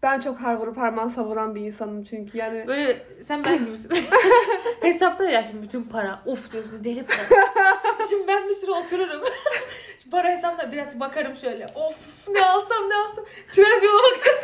[0.03, 2.67] Ben çok har vurup harman savuran bir insanım çünkü yani.
[2.67, 3.91] Böyle sen ben gibisin.
[4.81, 6.21] Hesapta ya şimdi bütün para.
[6.25, 7.17] Of diyorsun deli para.
[8.09, 9.23] şimdi ben bir süre otururum.
[10.01, 11.65] Şimdi para hesapta biraz bakarım şöyle.
[11.75, 13.25] Of ne alsam ne alsam.
[13.51, 14.39] Tren yola bakarım.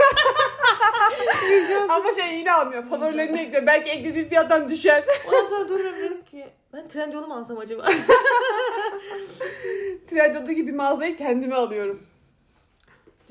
[1.89, 2.83] Ama şey yine almıyor.
[2.89, 3.67] Favorilerini ekliyor.
[3.67, 5.05] Belki eklediği fiyattan düşer.
[5.27, 7.89] Ondan sonra dururum derim ki ben Trendyol'u mu alsam acaba?
[10.09, 12.03] Trendyol'daki bir mağazayı kendime alıyorum.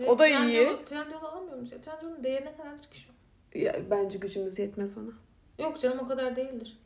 [0.06, 0.84] O da iyi.
[0.84, 1.80] Trendyol'u alamıyor musun?
[1.84, 3.60] Trendyol'un değeri ne kadardır ki şu an?
[3.60, 5.10] Ya, bence gücümüz yetmez ona.
[5.58, 6.78] Yok canım o kadar değildir.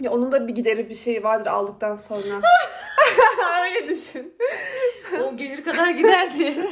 [0.00, 2.22] Ya onun da bir gideri bir şey vardır aldıktan sonra.
[3.64, 4.34] Öyle düşün.
[5.22, 6.66] O gelir kadar gider diye.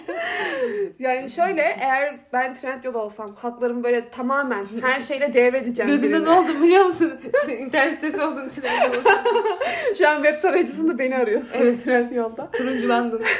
[0.99, 5.91] Yani şöyle eğer ben Trendyol olsam haklarımı böyle tamamen her şeyle devredeceğim.
[5.91, 6.25] Gözünde birine.
[6.25, 7.21] ne oldu biliyor musun?
[7.59, 9.13] İnternet sitesi oldun Trendyol olsun.
[9.99, 11.85] Şu an web tarayıcısında beni arıyorsunuz Evet.
[11.85, 12.51] Trendyol'da.
[12.51, 13.23] Turunculandın.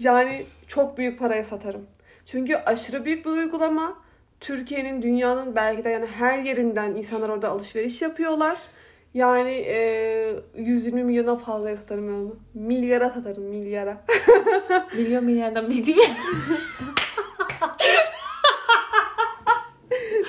[0.00, 1.86] Yani çok büyük paraya satarım.
[2.26, 3.98] Çünkü aşırı büyük bir uygulama.
[4.40, 8.56] Türkiye'nin, dünyanın belki de yani her yerinden insanlar orada alışveriş yapıyorlar.
[9.14, 12.36] Yani e, 120 milyona fazlaya satarım ben onu.
[12.54, 14.04] Milyara satarım, milyara.
[14.96, 16.10] Milyon milyardan bir değil.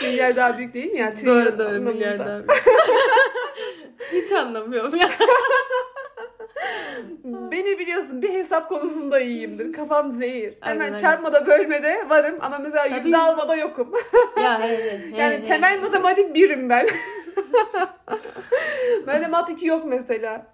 [0.04, 1.00] Milyar daha büyük değil mi?
[1.00, 1.92] Yani doğru doğru anlamında.
[1.92, 2.46] milyardan.
[4.14, 5.10] Hiç anlamıyorum ya.
[7.52, 9.74] Beni biliyorsun bir hesap konusunda iyiyimdir.
[9.74, 10.54] Kafam zehir.
[10.62, 10.96] Aynen, Hemen aynen.
[10.98, 12.96] çarpmada bölmede varım ama mesela Tabii.
[12.96, 13.92] yüzde almada yokum.
[14.44, 15.80] ya hey, hey, Yani hey, temel hey.
[15.80, 16.88] matematik birim ben.
[19.08, 20.46] Bende mat 2 yok mesela.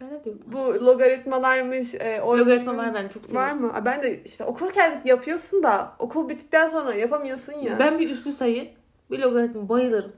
[0.00, 0.42] Ben de diyorum.
[0.46, 1.94] Bu logaritmalarmış.
[1.94, 3.60] E, o- Logaritma var ben çok Var seviyorum.
[3.62, 3.72] mı?
[3.74, 7.78] Aa, Ben de işte okurken yapıyorsun da okul bittikten sonra yapamıyorsun ya.
[7.78, 8.68] Ben bir üslü sayı,
[9.10, 10.12] bir logaritma bayılırım.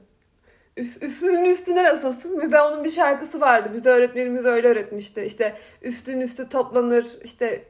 [0.79, 2.37] Üst, üstünün üstüne nasılsın?
[2.37, 3.69] Mesela onun bir şarkısı vardı.
[3.73, 5.21] Bize öğretmenimiz öyle öğretmişti.
[5.21, 7.05] İşte üstün üstü toplanır.
[7.23, 7.63] işte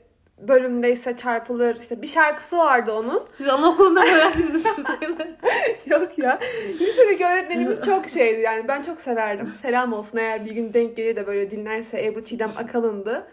[0.48, 1.76] bölümdeyse çarpılır.
[1.76, 3.26] İşte bir şarkısı vardı onun.
[3.32, 4.66] Siz anaokulunda mı öğrendiniz?
[5.86, 6.40] Yok ya.
[6.80, 8.68] Lisedeki öğretmenimiz çok şeydi yani.
[8.68, 9.54] Ben çok severdim.
[9.62, 13.28] Selam olsun eğer bir gün denk gelir de böyle dinlerse Ebru Çiğdem Akalın'dı.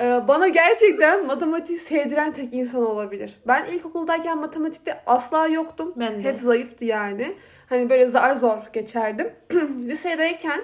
[0.00, 3.40] Ee, bana gerçekten matematik sevdiren tek insan olabilir.
[3.46, 5.92] Ben ilkokuldayken matematikte asla yoktum.
[5.96, 6.22] Ben de.
[6.22, 7.34] Hep zayıftı yani.
[7.68, 9.32] Hani böyle zar zor geçerdim.
[9.88, 10.60] Lisedeyken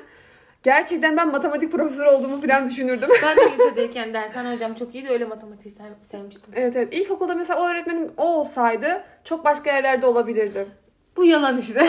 [0.63, 3.09] gerçekten ben matematik profesörü olduğumu falan düşünürdüm.
[3.23, 6.53] Ben de lisedeyken dershane hocam çok iyiydi öyle matematiği sev- sevmiştim.
[6.57, 6.95] evet evet.
[6.95, 10.69] İlkokulda mesela o öğretmenim o olsaydı çok başka yerlerde olabilirdim.
[11.17, 11.87] Bu yalan işte.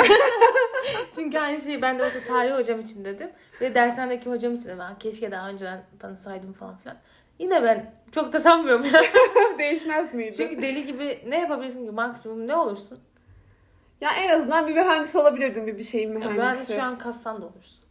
[1.16, 3.30] Çünkü aynı şeyi ben de mesela tarih hocam için dedim.
[3.62, 4.80] Ve dershanedeki hocam için dedim.
[4.82, 6.98] "Aa, Keşke daha önceden tanısaydım falan filan.
[7.40, 9.02] Yine ben çok da sanmıyorum ya.
[9.60, 10.36] Değişmez miydi?
[10.38, 13.00] Çünkü deli gibi ne yapabilirsin ki maksimum ne olursun?
[14.04, 16.72] Ya en azından bir mühendis olabilirdim bir bir şeyin Ya mühendisi.
[16.74, 17.84] ben şu an kassan da olursun.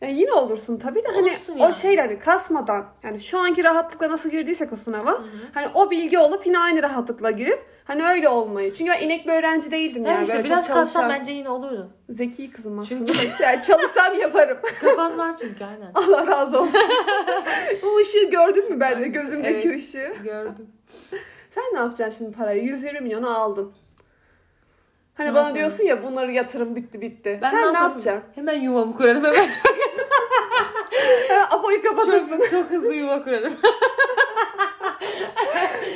[0.00, 1.74] Yani yine olursun tabii de hani Olursun o yani.
[1.74, 5.20] şeyle hani kasmadan yani şu anki rahatlıkla nasıl girdiysek o sınava
[5.54, 8.72] hani o bilgi olup yine aynı rahatlıkla girip hani öyle olmayı.
[8.72, 10.14] Çünkü ben inek bir öğrenci değildim yani.
[10.14, 11.90] Yani işte Böyle biraz çok kalsam çalışan, bence yine olurdu.
[12.08, 13.12] zeki kızım aslında.
[13.42, 14.58] yani çalışsam yaparım.
[14.80, 15.90] Kafan var çünkü aynen.
[15.94, 16.80] Allah razı olsun.
[17.82, 19.00] Bu ışığı gördün mü bende?
[19.04, 19.14] Evet.
[19.14, 20.12] Gözümdeki ışığı.
[20.24, 20.66] Gördüm.
[21.50, 22.62] Sen ne yapacaksın şimdi parayı?
[22.64, 23.72] 120 milyonu aldın.
[25.20, 25.56] Hani Ne bana yaparım?
[25.56, 27.38] diyorsun ya bunları yatırım bitti bitti.
[27.42, 27.82] Ben Sen ne, yaparım?
[27.90, 28.22] yapacaksın?
[28.34, 29.76] Hemen yuvamı kurarım hemen çok,
[31.52, 32.28] Apo'yu kapatırsın.
[32.40, 33.52] çok, çok hızlı yuva kurarım.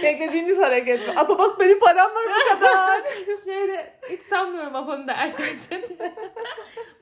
[0.03, 1.01] Beklediğimiz hareket.
[1.19, 3.03] Apo bak benim param var bu kadar.
[3.45, 5.99] Şeyde hiç sanmıyorum Apo'nun da erken için.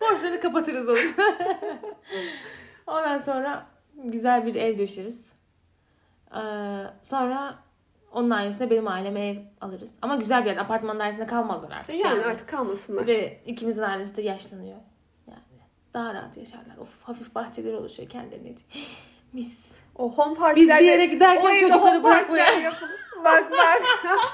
[0.00, 0.98] Borçlarını kapatırız onu.
[2.86, 5.32] Ondan sonra güzel bir ev döşeriz.
[6.34, 6.38] Ee,
[7.02, 7.54] sonra
[8.12, 9.94] onun ailesine benim aileme ev alırız.
[10.02, 10.56] Ama güzel bir yer.
[10.56, 11.94] Apartman dairesinde kalmazlar artık.
[12.04, 13.02] Yani artık kalmasınlar.
[13.02, 14.76] Bir de ikimizin ailesi de yaşlanıyor.
[15.28, 15.40] Yani
[15.94, 16.76] daha rahat yaşarlar.
[16.80, 18.50] Of hafif bahçeler oluşuyor kendilerine.
[18.50, 18.66] için.
[19.32, 19.72] Mis.
[19.96, 20.80] O home Biz partilerde...
[20.80, 22.44] bir yere giderken çocukları home bırakmaya.
[22.44, 22.90] partiler yapılır.
[23.24, 23.82] Bak bak.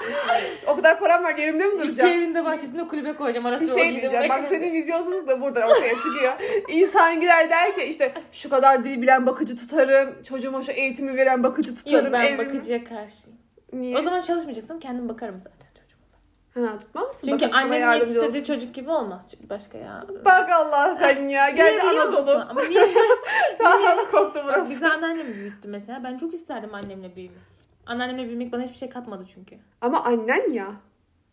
[0.67, 2.09] o kadar param var yerimde mi İki duracağım?
[2.11, 3.45] evinde bahçesinde kulübe koyacağım.
[3.45, 4.29] Arası Bir şey diyeceğim.
[4.29, 6.33] Bak senin vizyonsuzluk da burada ortaya çıkıyor.
[6.69, 10.23] İnsan gider der ki işte şu kadar dil bilen bakıcı tutarım.
[10.23, 12.05] Çocuğuma şu eğitimi veren bakıcı tutarım.
[12.05, 13.38] Yok ben evimi- bakıcıya karşıyım.
[13.73, 13.97] Niye?
[13.97, 16.69] O zaman çalışmayacaksam kendim bakarım zaten çocuğuma.
[16.71, 17.19] Ha, tutmaz mısın?
[17.21, 18.53] Çünkü Bakıcı sana annemin yardımcı yetiştirdiği olsun.
[18.53, 20.03] çocuk gibi olmaz çünkü başka ya.
[20.25, 21.49] Bak Allah sen ya.
[21.49, 22.17] Gel biliyor musun?
[22.27, 22.45] Anadolu.
[22.49, 22.87] Ama niye?
[23.57, 24.71] Tahran'a koktu Bak, burası.
[24.71, 26.03] bizi anneannem büyüttü mesela.
[26.03, 27.39] Ben çok isterdim annemle büyümeyi.
[27.85, 29.55] Anneannemle büyümek bana hiçbir şey katmadı çünkü.
[29.81, 30.71] Ama annen ya.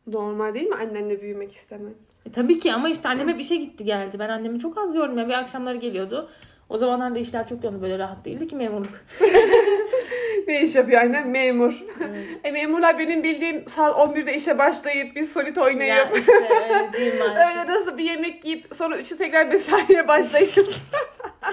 [0.06, 1.94] Normal değil mi annenle büyümek istemen?
[2.26, 4.18] E, tabii ki ama işte anneme bir şey gitti geldi.
[4.18, 5.28] Ben annemi çok az gördüm ya.
[5.28, 6.30] Bir akşamları geliyordu.
[6.68, 9.04] O zamanlarda işler çok yoğundu böyle rahat değildi ki memurluk.
[10.46, 11.28] Ne iş yapıyor annen?
[11.28, 11.82] Memur.
[12.00, 12.24] Evet.
[12.44, 17.14] E memurlar benim bildiğim saat 11'de işe başlayıp bir solit oynayıp ya işte öyle değil
[17.18, 17.48] maalesef.
[17.50, 20.50] öyle nasıl bir yemek yiyip sonra 3'ü tekrar mesaiye başlayıp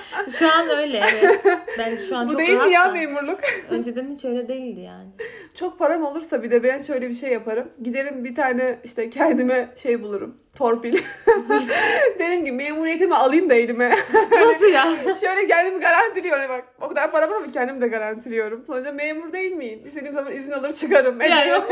[0.40, 1.46] Şu an öyle evet.
[1.78, 3.40] Ben şu an Bu çok değil mi ya memurluk?
[3.70, 5.10] Önceden hiç öyle değildi yani.
[5.54, 7.70] Çok param olursa bir de ben şöyle bir şey yaparım.
[7.84, 10.38] Giderim bir tane işte kendime şey bulurum.
[10.56, 10.94] Torpil.
[12.20, 13.96] Derim ki memuriyetimi alayım da elime.
[14.32, 14.88] Nasıl ya?
[15.22, 16.64] Şöyle kendimi garantiliyorum bak.
[16.82, 18.66] O kadar para var ama kendimi de garantiliyorum.
[18.66, 19.82] Sonuçta memur değil miyim?
[19.86, 21.22] İstediğim zaman izin alır çıkarım.
[21.22, 21.72] ya yok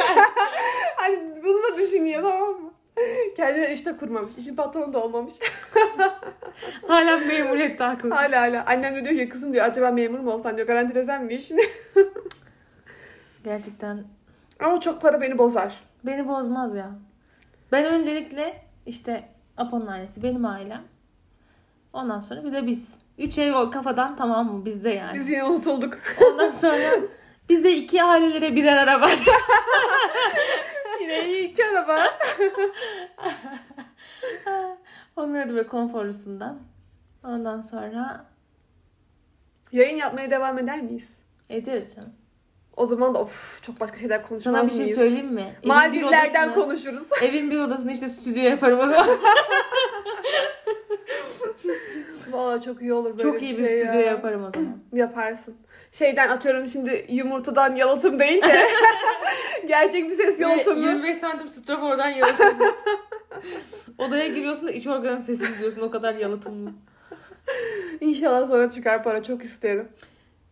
[0.96, 2.74] Hani bunu da düşünüyor tamam mı?
[3.38, 4.38] Kendine işte kurmamış.
[4.38, 5.34] İşin patronu da olmamış.
[6.88, 8.10] Hala memuriyette haklı.
[8.10, 8.66] hala hala.
[8.68, 11.62] Annem de diyor ki kızım diyor acaba memur mu olsan diyor garantilesem mi işini?
[13.44, 14.04] Gerçekten
[14.60, 15.84] ama çok para beni bozar.
[16.04, 16.92] beni bozmaz ya.
[17.72, 19.24] Ben öncelikle işte
[19.58, 20.84] Apo'nun ailesi, benim ailem.
[21.94, 22.90] Ondan sonra bir de biz.
[23.18, 25.20] Üç ev o kafadan tamam mı bizde yani.
[25.20, 25.98] Biz yine unutulduk.
[26.26, 26.90] Ondan sonra
[27.50, 29.08] bize iki ailelere birer araba.
[31.02, 32.04] Yine iyi iki araba.
[35.16, 36.60] Onları da böyle konforlusundan.
[37.24, 38.26] Ondan sonra
[39.72, 41.10] Yayın yapmaya devam eder miyiz?
[41.50, 42.14] ederiz canım.
[42.78, 44.98] O zaman da of çok başka şeyler konuşmaz Sana bir şey mıyız?
[44.98, 45.42] söyleyeyim mi?
[45.42, 47.08] Evin bir Maldivler'den odasını- konuşuruz.
[47.24, 49.08] Evin bir odasını işte stüdyo yaparım o zaman.
[52.32, 54.06] Valla çok iyi olur böyle Çok iyi bir şey stüdyo ya.
[54.06, 54.78] yaparım o zaman.
[54.94, 55.56] Yaparsın.
[55.92, 58.68] Şeyden atıyorum şimdi yumurtadan yalıtım değil de
[59.68, 60.80] gerçek bir ses yalıtımı.
[60.80, 62.76] 25 santim strafordan yalıtımlı.
[63.98, 66.72] Odaya giriyorsun da iç organın sesini duyuyorsun o kadar yalıtımlı.
[68.02, 69.90] İnşallah sonra çıkar para çok isterim.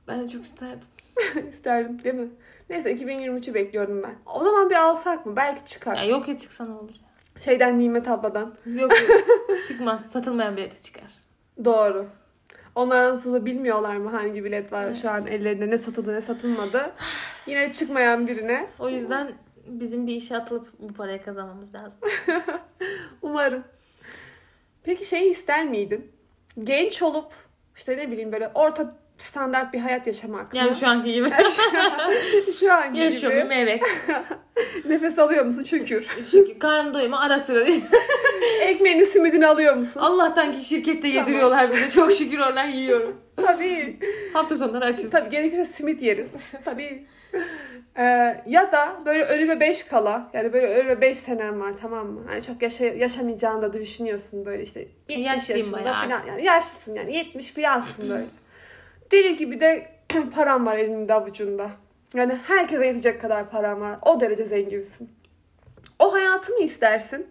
[0.08, 0.88] Ben de çok isterdim.
[1.54, 2.30] İsterdim değil mi?
[2.70, 4.16] Neyse 2023'ü bekliyorum ben.
[4.26, 5.36] O zaman bir alsak mı?
[5.36, 5.96] Belki çıkar.
[5.96, 6.96] Ya yok ya çıksa ne olur.
[7.46, 8.54] Şeyden Nimet abladan.
[8.66, 9.26] Yok yok.
[9.68, 10.12] Çıkmaz.
[10.12, 11.10] Satılmayan bileti çıkar.
[11.66, 12.08] Doğru.
[12.80, 14.98] Onlar nasıl bilmiyorlar mı hangi bilet var Evet.
[15.02, 16.92] şu an ellerinde ne satıldı ne satılmadı.
[17.48, 19.32] Yine çıkmayan birine O yüzden
[19.68, 22.00] bizim bir işe atılıp bu parayı kazanmamız lazım.
[23.22, 23.64] umarım.
[24.84, 26.12] Peki şey ister miydin?
[26.64, 27.34] Genç olup
[27.76, 30.76] işte ne bileyim böyle orta standart bir hayat yaşamak Yani mı?
[30.76, 31.30] şu anki gibi.
[32.60, 33.04] şu an gibi.
[33.04, 33.48] Yaşıyor muyum?
[33.52, 33.82] Evet.
[34.90, 35.64] Nefes alıyor musun?
[35.64, 36.08] Şükür.
[36.32, 37.64] Çünkü karnım doyuma ara sıra.
[38.62, 40.00] Ekmeğini simidini alıyor musun?
[40.00, 41.90] Allah'tan ki şirkette yediriyorlar bize.
[41.90, 43.22] Çok şükür oradan yiyorum.
[43.46, 44.00] Tabii.
[44.34, 45.10] Hafta sonları açız.
[45.10, 46.32] Tabii gerekirse simit yeriz.
[46.66, 47.06] Tabii.
[47.98, 48.04] Ee,
[48.48, 52.22] ya da böyle ölüme 5 kala yani böyle ölüme 5 senem var tamam mı?
[52.28, 54.80] Hani çok yaşa yaşamayacağını da düşünüyorsun böyle işte
[55.10, 56.28] 70 Yaşlıyım yaşında falan artık.
[56.28, 58.26] yani yaşlısın yani 70 falansın böyle.
[59.12, 59.92] Deli gibi de
[60.36, 61.72] param var elinde avucunda.
[62.14, 64.00] Yani herkese yetecek kadar param var.
[64.02, 65.10] O derece zenginsin.
[66.00, 67.28] O hayatı mı istersin?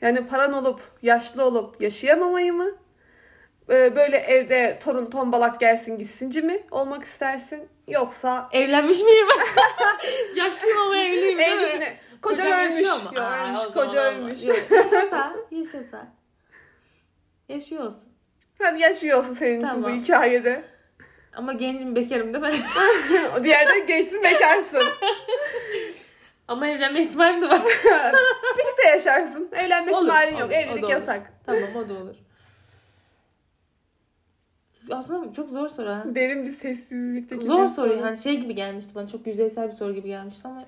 [0.00, 2.70] Yani paran olup, yaşlı olup yaşayamamayı mı?
[3.70, 7.68] Ee, Böyle evde torun tombalak gelsin gitsinci mi olmak istersin?
[7.88, 9.26] Yoksa Evlenmiş miyim?
[10.36, 11.62] Yaşlıyım ama evliyim değil mi?
[11.62, 12.74] evlisine koca Kocam ölmüş.
[12.74, 13.02] yaşıyor mu?
[13.14, 13.58] Yok, Aa, ölmüş.
[13.60, 14.38] zaman Koca ölmüş.
[14.70, 16.06] Yaşasa, yaşasa.
[17.48, 18.08] Yaşıyor olsun.
[18.58, 19.82] Hadi yaşıyorsun senin için Tamam.
[19.84, 20.62] bu hikayede.
[21.32, 22.50] Ama gencim bekarım değil mi?
[23.40, 24.82] O diğerde gençsin bekarsın.
[26.48, 27.62] Ama evlenme ihtimalim de var.
[28.58, 29.48] Birlikte yaşarsın.
[29.52, 30.42] Evlenme Olur, ihtimalin yok.
[30.42, 31.32] olur, da Evlilik yasak.
[31.46, 32.14] tamam o da olur.
[34.90, 36.02] Aslında çok zor soru ha.
[36.06, 40.08] Derin bir sessizlikteki Zor soru hani şey gibi gelmişti bana çok yüzeysel bir soru gibi
[40.08, 40.64] gelmişti ama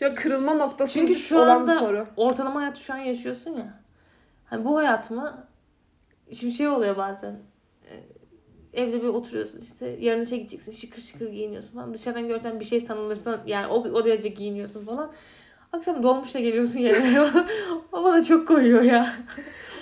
[0.00, 2.06] Yok kırılma noktası çünkü şu olan anda bir soru.
[2.16, 3.80] ortalama hayatı şu an yaşıyorsun ya.
[4.46, 5.46] Hani bu hayatımı
[6.32, 7.36] şimdi şey oluyor bazen
[7.90, 7.92] e,
[8.74, 12.80] evde bir oturuyorsun işte yarın işe gideceksin şıkır şıkır giyiniyorsun falan dışarıdan görsen bir şey
[12.80, 15.12] sanılırsa yani o, o derece giyiniyorsun falan.
[15.72, 17.20] Akşam dolmuşla geliyorsun yerine.
[17.92, 19.14] o bana çok koyuyor ya.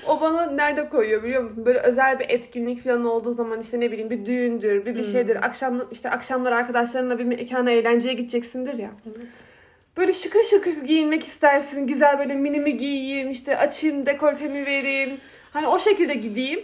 [0.08, 1.66] O bana nerede koyuyor biliyor musun?
[1.66, 5.12] Böyle özel bir etkinlik falan olduğu zaman işte ne bileyim bir düğündür, bir bir Hmm.
[5.12, 5.36] şeydir.
[5.46, 8.90] Akşam işte akşamlar arkadaşlarınla bir mekana eğlenceye gideceksindir ya.
[9.06, 9.28] Evet.
[9.96, 11.86] Böyle şıkır şıkır giyinmek istersin.
[11.86, 15.10] Güzel böyle minimi giyeyim, işte açayım, dekoltemi vereyim.
[15.52, 16.60] Hani o şekilde gideyim.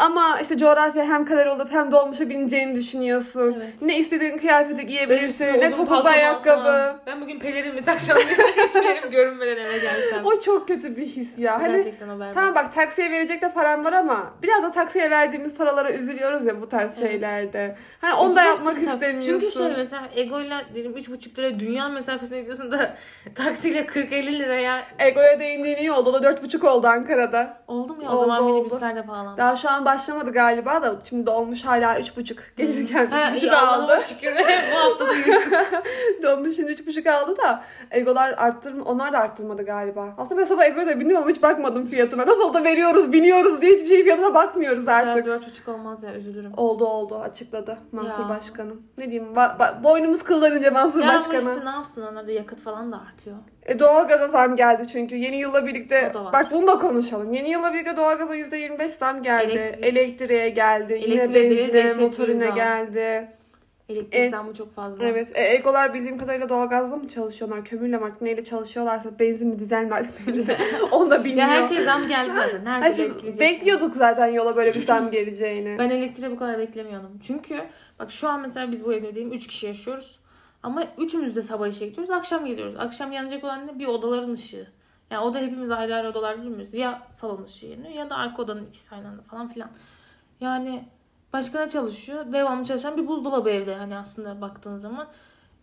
[0.00, 3.54] Ama işte coğrafya hem kadar olup hem dolmuşa bineceğini düşünüyorsun.
[3.58, 3.82] Evet.
[3.82, 5.26] Ne istediğin kıyafeti giyebilirsin.
[5.28, 6.72] üstüne Ne uzun topuklu ayakkabı.
[6.72, 10.24] alsam, Ben bugün pelerin mi taksam hiçbir yerim görünmeden eve gelsem.
[10.26, 11.60] O çok kötü bir his ya.
[11.62, 12.34] Hani Gerçekten o berbat.
[12.34, 16.60] Tamam bak taksiye verecek de param var ama biraz da taksiye verdiğimiz paralara üzülüyoruz ya
[16.60, 17.10] bu tarz Evet.
[17.10, 17.76] şeylerde.
[18.00, 18.86] Hani onu da yapmak tabii.
[18.86, 19.40] istemiyorsun.
[19.40, 22.94] Çünkü şey mesela egoyla diyelim 3,5 liraya dünya mesafesine gidiyorsun da
[23.34, 26.10] taksiyle 40-50 liraya Egoya değindiğin iyi oldu.
[26.10, 27.58] O da 4,5 oldu Ankara'da.
[27.68, 28.10] oldu mu ya?
[28.10, 28.52] O Oldu, zaman oldu.
[28.54, 29.38] minibüsler de pahalanmış.
[29.38, 33.84] Daha şu an başlamadı galiba da şimdi dolmuş hala 3,5 gelirken Ha, 3,5 iyi Allah'ıma
[33.92, 34.02] aldı.
[34.08, 34.32] şükür
[34.72, 35.12] bu hafta da.
[36.22, 40.14] Dolmuş şimdi 3,5 aldı da Egolar arttır onlar da arttırmadı galiba.
[40.18, 42.26] Aslında ben sabah Ego'ya da bindim ama hiç bakmadım fiyatına.
[42.26, 45.28] Nasıl da veriyoruz, biniyoruz diye hiçbir şey fiyatına bakmıyoruz artık.
[45.28, 45.66] Artık.
[45.66, 46.52] 4,5 olmaz ya üzülürüm.
[46.56, 48.28] Oldu oldu açıkladı Mansur Ya.
[48.28, 48.82] Başkanım.
[48.98, 51.38] Ne diyeyim ba- ba- boynumuz kıllanınca Mansur Ya Başkanı.
[51.38, 53.36] işte ne yapsın onlar da yakıt falan da artıyor.
[53.66, 55.16] E, doğalgaza zam geldi çünkü.
[55.16, 57.32] Yeni yılla birlikte bak bunu da konuşalım.
[57.34, 59.52] Yeni yılla birlikte doğalgaza %25 zam geldi.
[59.52, 59.79] Elektrik.
[59.82, 61.00] Elektriğe geldi.
[61.02, 62.54] Yine Elektriğe benzine, motorine zam.
[62.54, 63.28] geldi.
[63.88, 65.04] Elektrik E, zammı çok fazla.
[65.04, 65.28] Evet.
[65.34, 67.64] E, Egolar bildiğim kadarıyla doğalgazla mı çalışıyorlar?
[67.64, 70.12] Kömürle mi artık neyle çalışıyorlarsa benzin mi dizel mi artık.
[70.90, 71.48] Onu da bilmiyor.
[71.48, 72.66] Ya her şey zam geldi zaten.
[72.66, 75.76] Her Her şey şey- bekliyorduk zaten yola böyle bir zam geleceğini.
[75.78, 77.20] Ben elektriğe bu kadar beklemiyordum.
[77.26, 77.60] Çünkü
[77.98, 80.20] bak şu an mesela biz bu evde diyeyim 3 kişi yaşıyoruz.
[80.62, 82.10] Ama üçümüz de sabah işe gidiyoruz.
[82.10, 82.74] Akşam geliyoruz.
[82.78, 83.78] Akşam yanacak olan ne?
[83.78, 84.66] Bir odaların ışığı.
[85.10, 86.74] Yani o da hepimiz ayrı ayrı odalarda durmuyoruz.
[86.74, 89.70] Ya salon ışığı yanıyor ya da arka odanın ikisi aynı anda falan filan.
[90.40, 90.84] Yani
[91.32, 92.32] başka ne çalışıyor?
[92.32, 95.08] Devamlı çalışan bir buzdolabı evde hani aslında baktığın zaman.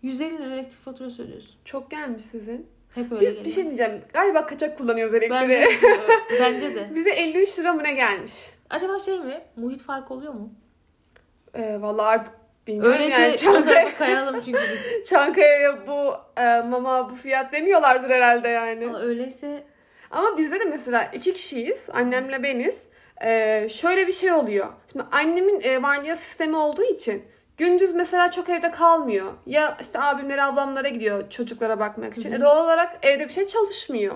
[0.02, 1.56] 150 lira elektrik faturası ödüyorsun.
[1.66, 2.68] Çok gelmiş sizin.
[2.96, 3.46] Hep öyle Biz geliyor.
[3.46, 4.02] bir şey diyeceğim.
[4.14, 5.50] Galiba kaçak kullanıyoruz elektriği.
[5.50, 5.68] Bence de.
[6.40, 6.92] Bence de.
[6.96, 8.34] Bize 53 lira mı ne gelmiş?
[8.70, 9.42] Acaba şey mi?
[9.56, 10.50] Muhit farkı oluyor mu?
[11.54, 12.36] Ee, vallahi artık
[12.68, 13.38] bilmiyorum Öyleyse yani.
[13.38, 15.04] Çankaya, kayalım çünkü biz.
[15.10, 18.86] Çankaya'ya bu e, mama bu fiyat demiyorlardır herhalde yani.
[18.88, 19.64] Ama öyleyse
[20.12, 21.86] Ama bizde de mesela iki kişiyiz.
[21.94, 22.84] Annemle beniz.
[23.24, 24.68] Ee, şöyle bir şey oluyor.
[24.92, 27.24] Şimdi annemin e, vardiya sistemi olduğu için
[27.58, 29.34] gündüz mesela çok evde kalmıyor.
[29.46, 32.30] Ya işte abimlere ablamlara gidiyor çocuklara bakmak için.
[32.30, 32.40] Hı hı.
[32.40, 34.16] E, doğal olarak evde bir şey çalışmıyor.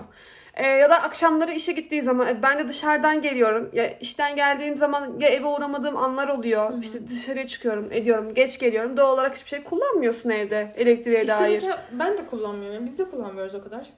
[0.54, 3.70] E, ya da akşamları işe gittiği zaman e, ben de dışarıdan geliyorum.
[3.72, 6.70] Ya işten geldiğim zaman ya eve uğramadığım anlar oluyor.
[6.70, 6.80] Hı hı.
[6.80, 8.96] İşte dışarıya çıkıyorum, ediyorum, geç geliyorum.
[8.96, 11.54] Doğal olarak hiçbir şey kullanmıyorsun evde elektriğe İşte dair.
[11.54, 12.84] mesela ben de kullanmıyorum.
[12.84, 13.90] Biz de kullanmıyoruz o kadar.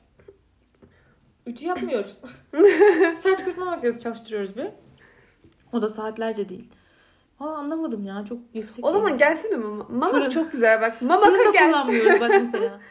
[1.47, 2.19] Ütü yapmıyoruz.
[3.19, 4.67] Saç kurutma makinesi çalıştırıyoruz bir.
[5.73, 6.69] O da saatlerce değil.
[7.41, 8.25] Valla anlamadım ya.
[8.29, 8.85] Çok yüksek.
[8.85, 9.85] O zaman gelsene mama.
[9.89, 10.31] Mama Fırın.
[10.31, 11.03] çok güzel bak.
[11.03, 11.67] Mama Fırında gel.
[11.67, 12.81] kullanmıyoruz bak mesela.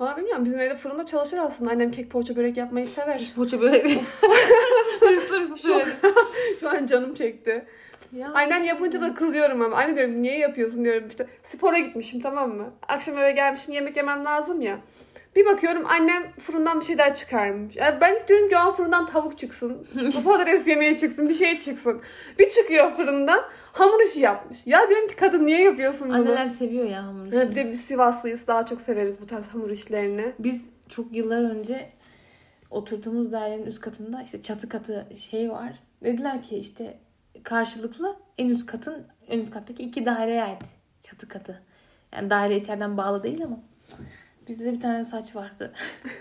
[0.00, 1.70] Valla bilmiyorum bizim evde fırında çalışır aslında.
[1.70, 3.32] Annem kek poğaça börek yapmayı sever.
[3.36, 3.82] Poğaça böyle
[5.00, 5.90] hırslı hırslı söyledi.
[6.60, 7.64] Şu an canım çekti.
[8.12, 8.30] Ya.
[8.34, 9.76] Annem yapınca da kızıyorum ama.
[9.76, 11.26] Anne diyorum niye yapıyorsun diyorum işte.
[11.42, 12.72] Spora gitmişim tamam mı?
[12.88, 14.78] Akşam eve gelmişim yemek yemem lazım ya.
[15.36, 17.76] Bir bakıyorum annem fırından bir şeyler çıkarmış.
[17.76, 19.86] Yani ben istiyorum ki o an fırından tavuk çıksın.
[20.24, 21.28] Patates yemeği çıksın.
[21.28, 22.02] Bir şey çıksın.
[22.38, 23.40] Bir çıkıyor fırından
[23.72, 24.66] hamur işi yapmış.
[24.66, 26.16] Ya diyorum ki kadın niye yapıyorsun bunu?
[26.16, 27.50] Anneler seviyor ya hamur işini.
[27.50, 28.46] Bir de biz Sivaslıyız.
[28.46, 30.32] Daha çok severiz bu tarz hamur işlerini.
[30.38, 31.90] Biz çok yıllar önce
[32.70, 35.72] oturduğumuz dairenin üst katında işte çatı katı şey var.
[36.04, 36.98] Dediler ki işte
[37.42, 40.62] karşılıklı en üst katın en üst kattaki iki daireye ait
[41.02, 41.62] çatı katı.
[42.12, 43.60] Yani daire içeriden bağlı değil ama.
[44.48, 45.72] Bizde de bir tane saç vardı.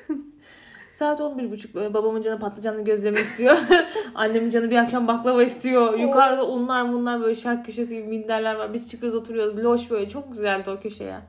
[0.93, 3.57] Saat 11.30 böyle babamın canı patlıcanlı gözleme istiyor.
[4.15, 5.99] Annemin canı bir akşam baklava istiyor.
[5.99, 8.73] Yukarıda unlar bunlar böyle şark köşesi gibi minderler var.
[8.73, 9.63] Biz çıkıyoruz oturuyoruz.
[9.63, 11.21] Loş böyle çok güzeldi o köşe ya.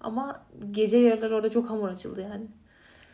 [0.00, 2.46] Ama gece yarıları orada çok hamur açıldı yani.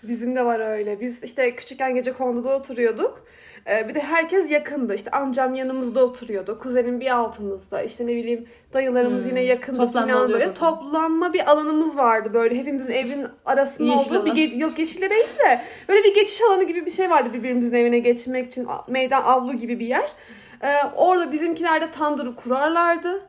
[0.08, 1.00] Bizim de var öyle.
[1.00, 3.24] Biz işte küçükken gece konduda oturuyorduk.
[3.68, 4.94] Ee, bir de herkes yakındı.
[4.94, 6.58] İşte amcam yanımızda oturuyordu.
[6.58, 7.82] Kuzenim bir altımızda.
[7.82, 9.30] İşte ne bileyim dayılarımız Hmm.
[9.30, 10.52] yine yakında Toplanma falan böyle.
[10.52, 12.58] Toplanma bir alanımız vardı böyle.
[12.58, 14.38] Hepimizin evin arasında Yeşil olduğu bir alan.
[14.40, 17.72] ge- yok yeşil de değil de böyle bir geçiş alanı gibi bir şey vardı birbirimizin
[17.74, 18.66] evine geçmek için.
[18.88, 20.10] Meydan avlu gibi bir yer.
[20.62, 23.22] Ee, orada bizimkiler de tandırı kurarlardı.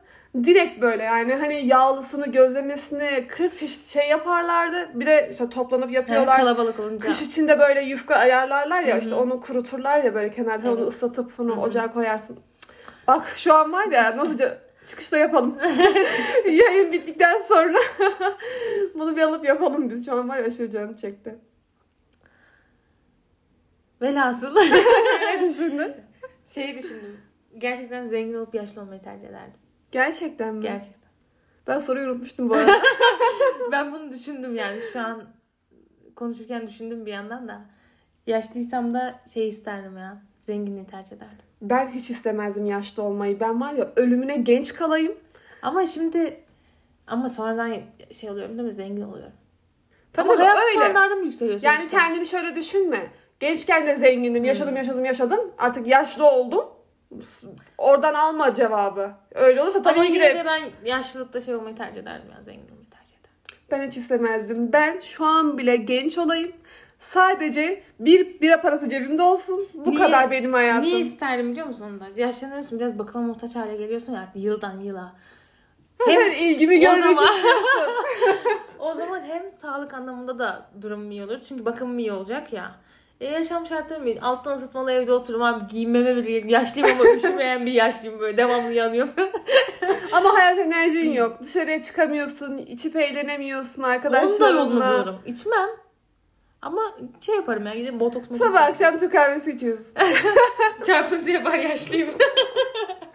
[0.44, 4.88] Direkt böyle yani hani yağlısını, gözlemesini 40 çeşit şey yaparlardı.
[5.00, 6.36] Bir de işte toplanıp yapıyorlar.
[6.36, 7.06] kalabalık olunca.
[7.06, 9.02] Kış içinde böyle yufka ayarlarlar ya Hı hı.
[9.02, 10.92] işte onu kuruturlar ya böyle kenarda onu Evet.
[10.92, 11.60] ıslatıp sonra Hı hı.
[11.60, 12.38] ocağa koyarsın.
[13.08, 15.58] Bak şu an var ya nasılca çıkışta yapalım.
[16.46, 17.78] Yayın bittikten sonra
[18.94, 20.06] bunu bir alıp yapalım biz.
[20.06, 21.38] Şu an var ya aşırı canım çekti.
[24.02, 24.54] Velhasıl
[25.20, 25.92] ne düşündün?
[26.54, 27.20] şeyi düşündüm.
[27.58, 29.60] Gerçekten zengin olup yaşlı olmayı tercih ederdim.
[29.96, 30.62] Gerçekten mi?
[30.62, 31.10] Gerçekten.
[31.66, 32.72] Ben soruyu unutmuştum bu arada.
[33.72, 35.22] Ben bunu düşündüm yani şu an
[36.16, 37.60] konuşurken düşündüm bir yandan da.
[38.26, 40.22] Yaşlıysam da şey isterdim ya.
[40.42, 41.36] Zenginliği tercih ederdim.
[41.62, 43.40] ben hiç istemezdim yaşlı olmayı.
[43.40, 45.14] Ben var ya ölümüne genç kalayım.
[45.62, 46.40] Ama şimdi
[47.06, 47.74] ama sonradan
[48.12, 48.72] şey oluyorum değil mi?
[48.74, 49.32] Zengin oluyorum.
[50.12, 50.84] Tabii ama hayat öyle.
[50.84, 51.98] standardım yükseliyor Yani sonuçta.
[51.98, 53.10] kendini şöyle düşünme.
[53.40, 55.40] Gençken de zengindim, yaşadım, yaşadım, yaşadım.
[55.58, 56.64] Artık yaşlı oldum.
[57.78, 59.10] Oradan alma cevabı.
[59.34, 62.42] Öyle olursa tabii Ama ki de de ben yaşlılıkta şey olmayı tercih ederdim ya.
[62.42, 63.56] Zengin olmayı tercih ederdim.
[63.70, 64.72] ben hiç istemezdim.
[64.72, 66.52] Ben şu an bile genç olayım.
[67.00, 69.68] Sadece bir bira parası cebimde olsun.
[69.74, 70.82] Bu Niye- kadar benim hayatım.
[70.84, 72.20] Niye isterdim biliyor musun onu da?
[72.20, 75.12] Yaşlanıyorsun biraz bakıma muhtaç hale geliyorsun ya yıldan yıla.
[76.06, 77.94] Hem ilgimi O görmek zaman, istiyorsun.
[78.78, 81.38] o zaman hem sağlık anlamında da durumum iyi olur.
[81.48, 82.72] Çünkü bakımım iyi olacak ya.
[83.20, 84.20] E, yaşam şartlarım iyi.
[84.20, 85.66] Alttan ısıtmalı evde otururum abi.
[85.68, 88.36] Giyinmeme bile Yaşlıyım ama üşümeyen bir yaşlıyım böyle.
[88.36, 89.12] Devamlı yanıyorum.
[90.12, 91.36] Ama hayat enerjin yok.
[91.42, 94.48] Dışarıya çıkamıyorsun, içip eğlenemiyorsun Onun da arkadaşlarınla.
[94.48, 95.18] yolunu bulurum.
[95.26, 95.68] İçmem.
[96.62, 96.82] Ama
[97.20, 99.94] şey yaparım ya gidip botoks motoks Sabah akşam Türk kahvesi içiyorsun.
[100.86, 102.10] Çarpıntı yapar yaşlıyım.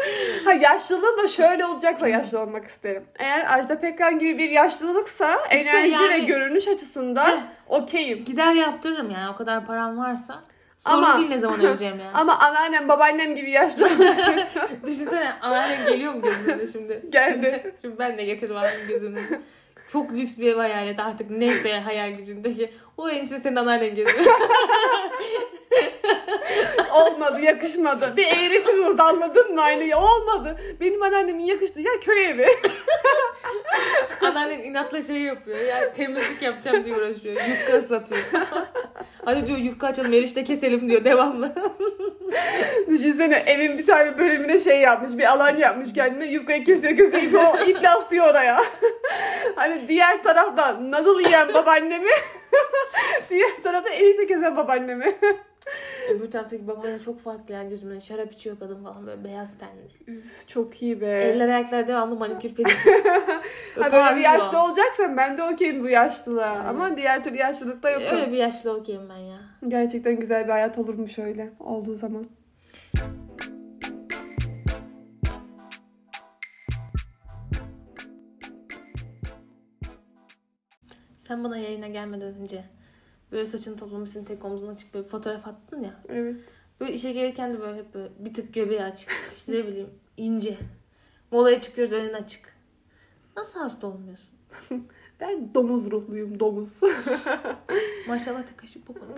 [0.46, 3.04] Ha yaşlılığım da şöyle olacaksa yaşlı olmak isterim.
[3.20, 8.24] Eğer Ajda Pekkan gibi bir yaşlılıksa İşte enerji ve yani- görünüş açısından okeyim.
[8.24, 10.44] Gider yaptırırım yani o kadar param varsa.
[10.78, 12.12] Sorun Ama- değil ne zaman öleceğim yani.
[12.14, 17.06] Ama anneannem babaannem gibi yaşlı olacaksa Düşünsene anneannem geliyor mu gözünde şimdi?
[17.10, 17.76] Geldi.
[17.82, 19.20] şimdi ben de getirdim annemin gözünde.
[19.92, 22.72] Çok lüks bir ev hayal et artık neyse hayal gücündeki.
[22.98, 24.26] O en içinde senin anneannen geziyor.
[26.94, 28.18] olmadı yakışmadı.
[28.18, 29.62] Bir eğreti durdu anladın mı?
[29.62, 30.60] Aynı olmadı.
[30.82, 32.48] Benim anneannemin yakıştığı yer köy evi.
[34.22, 35.60] Anneannen inatla şey yapıyor.
[35.60, 37.36] Yani temizlik yapacağım diye uğraşıyor.
[37.48, 38.22] Yufka ıslatıyor.
[39.26, 41.56] Hadi diyor yufka açalım erişte keselim diyor devamlı.
[42.88, 47.38] Düşünsene evin bir tane bölümüne şey yapmış bir alan yapmış kendine yufkayı kesiyor kesiyor ipi,
[47.38, 48.64] o iple asıyor oraya.
[49.62, 52.10] Hani diğer tarafta noodle yiyen babaannemi
[53.30, 55.18] diğer tarafta erişte kesen babaannemi.
[56.12, 58.00] Öbür taraftaki babaanne çok farklı yani gözümden.
[58.00, 60.22] Şarap içiyor kadın falan böyle beyaz tenli.
[60.48, 61.06] Çok iyi be.
[61.06, 63.04] Eller ayaklar devamlı manikür pedikür.
[63.80, 66.50] Ha, böyle bir yaşlı olacaksan ben de okeyim bu yaşlılığa.
[66.50, 66.66] Aynen.
[66.66, 68.18] Ama diğer türlü yaşlılıkta yokum.
[68.18, 69.38] Öyle bir yaşlı okeyim ben ya.
[69.68, 72.26] Gerçekten güzel bir hayat olurmuş öyle olduğu zaman.
[81.32, 82.64] Sen bana yayına gelmeden önce
[83.32, 85.94] böyle saçını toplamışsın tek omzuna açık böyle bir fotoğraf attın ya.
[86.10, 86.36] Evet.
[86.80, 89.12] Böyle işe gelirken de böyle hep böyle bir tık göbeği açık.
[89.34, 90.58] İşte ne bileyim ince.
[91.32, 92.56] Molaya çıkıyoruz önün açık.
[93.38, 94.36] Nasıl hasta olmuyorsun?
[95.22, 96.82] Ben domuz ruhluyum domuz.
[98.08, 99.10] Maşallah tek kaşık poponu.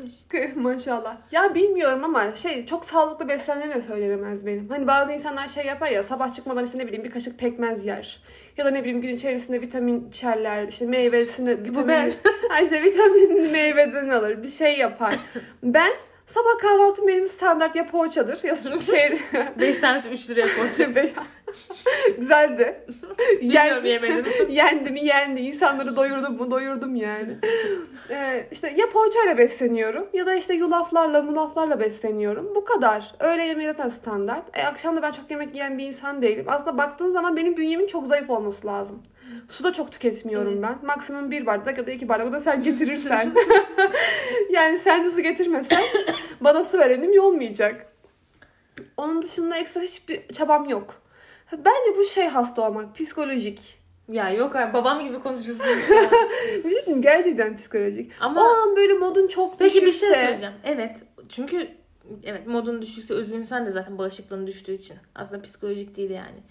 [0.56, 1.18] Maşallah.
[1.32, 4.70] Ya bilmiyorum ama şey çok sağlıklı beslendiğini de söylenemez benim.
[4.70, 8.24] Hani bazı insanlar şey yapar ya sabah çıkmadan işte ne bileyim bir kaşık pekmez yer.
[8.58, 10.68] Ya da ne bileyim gün içerisinde vitamin içerler.
[10.68, 12.14] işte meyvesini vitamin, ben.
[12.50, 14.44] ha işte vitamin meyveden alır.
[14.44, 15.16] Bir şey yapar.
[15.64, 15.92] Ben
[16.34, 18.56] sabah kahvaltım benim standart ya poğaçadır ya
[18.92, 19.20] şey
[19.60, 20.68] Beş tanesi üç liraya koy.
[22.18, 22.86] Güzeldi.
[23.42, 24.26] Bilmiyorum yemedim.
[24.50, 25.42] yendi mi yendi.
[25.42, 27.38] İnsanları doyurdum mu doyurdum yani.
[28.10, 32.56] Ee, işte ya poğaçayla besleniyorum ya da işte yulaflarla mulaflarla besleniyorum.
[32.56, 33.16] Bu kadar.
[33.20, 34.58] Öğle yemeği zaten standart.
[34.58, 36.46] E, akşam da ben çok yemek yiyen bir insan değilim.
[36.48, 39.04] Aslında baktığın zaman benim bünyemin çok zayıf olması lazım.
[39.50, 40.64] Su da çok tüketmiyorum Evet.
[40.64, 40.88] ben.
[40.88, 42.28] Maksimum bir bardak ya da iki bardak.
[42.28, 43.34] O da sen getirirsen.
[44.52, 45.84] yani sen de su getirmesen
[46.42, 47.86] bana su verenim olmayacak.
[48.98, 51.02] Onun dışında ekstra hiçbir çabam yok.
[51.52, 53.84] Bence bu şey hasta olmak, psikolojik.
[54.12, 55.66] Ya yok abi babam gibi konuşuyorsun.
[56.64, 58.12] Bir şey diyeyim, gerçekten psikolojik.
[58.20, 60.08] Ama o an böyle modun çok Peki bir düşükse.
[60.08, 60.54] şey söyleyeceğim.
[60.66, 61.04] Evet.
[61.30, 61.68] Çünkü
[62.24, 64.98] evet modun düşükse üzgünsen de zaten bağışıklığın düştüğü için.
[65.16, 66.44] Aslında psikolojik değil yani.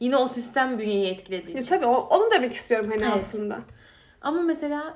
[0.00, 1.68] Yine o sistem bünyeyi etkilediği Ya için.
[1.70, 3.12] tabii o- onu demek istiyorum hani Evet.
[3.16, 3.58] aslında.
[4.20, 4.94] Ama mesela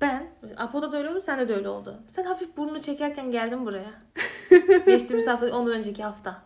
[0.00, 2.02] ben, Apo'da da öyle oldu, sende de öyle oldu.
[2.08, 3.90] Sen hafif burnunu çekerken geldin buraya.
[4.86, 6.42] Geçtiğimiz hafta, ondan önceki hafta.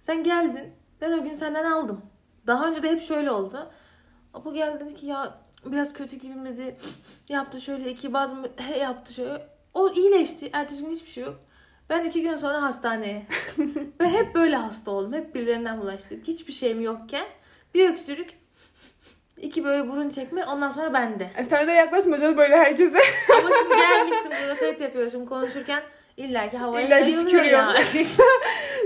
[0.00, 2.00] Sen geldin, ben o gün senden aldım.
[2.46, 3.70] Daha önce de hep şöyle oldu.
[4.34, 5.34] Apo geldi dedi ki ya
[5.66, 6.76] biraz kötü gibiyim dedi.
[7.28, 8.36] Yaptı şöyle iki bazı
[8.80, 9.48] yaptı şöyle.
[9.74, 10.50] O iyileşti.
[10.52, 11.40] Ertesi gün hiçbir şey yok.
[11.90, 13.22] Ben iki gün sonra hastaneye.
[14.00, 15.12] Ve hep böyle hasta oldum.
[15.12, 16.28] Hep birilerinden bulaştık.
[16.28, 17.26] Hiçbir şeyim yokken
[17.74, 18.30] bir öksürük,
[19.36, 21.30] iki böyle burun çekme ondan sonra bende.
[21.36, 22.98] E sen de yaklaşma canım böyle herkese.
[23.38, 25.12] Ama şimdi gelmişsin burada kayıt yapıyoruz.
[25.12, 25.82] Şimdi konuşurken
[26.16, 27.58] illaki havaya İlla ki yayılıyor tükürüyor.
[27.58, 27.74] ya.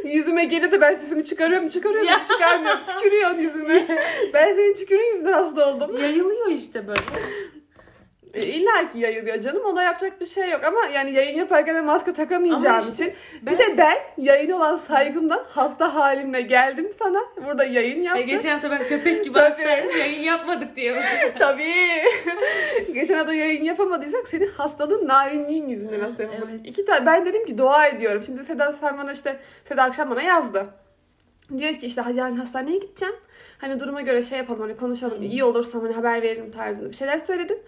[0.12, 2.26] Yüzüme gelir de ben sesimi çıkarıyorum çıkarıyorum Ya.
[2.26, 2.80] çıkarmıyorum.
[2.86, 3.86] Tükürüyorsun yüzüme.
[4.34, 5.96] ben senin tükürüğün yüzünden hasta oldum.
[6.02, 7.00] yayılıyor işte böyle.
[8.35, 11.80] E, İlla ki yayılıyor canım ona yapacak bir şey yok ama yani yayın yaparken de
[11.80, 13.14] maske takamayacağım Ama işte için.
[13.43, 17.18] ben- Bir de ben yayın olan saygımdan hasta halimle geldim sana.
[17.47, 18.26] Burada yayın E, yaptım.
[18.26, 21.03] geçen hafta ben köpek gibi hastaydım yayın yapmadık diye.
[21.39, 21.64] Tabii.
[22.95, 26.51] Geçen hafta yayın yapamadıysak senin hastalığın narinliğin yüzünden hasta yapamadık.
[26.55, 26.61] Evet.
[26.68, 28.22] İki tane ben dedim ki dua ediyorum.
[28.26, 29.37] Şimdi Seda sen bana işte
[29.68, 30.66] Seda akşam bana yazdı.
[31.59, 33.14] Diyor ki işte yarın hastaneye gideceğim.
[33.59, 35.22] Hani duruma göre şey yapalım hani konuşalım.
[35.22, 37.59] iyi olursam hani haber veririm tarzında bir şeyler söyledin.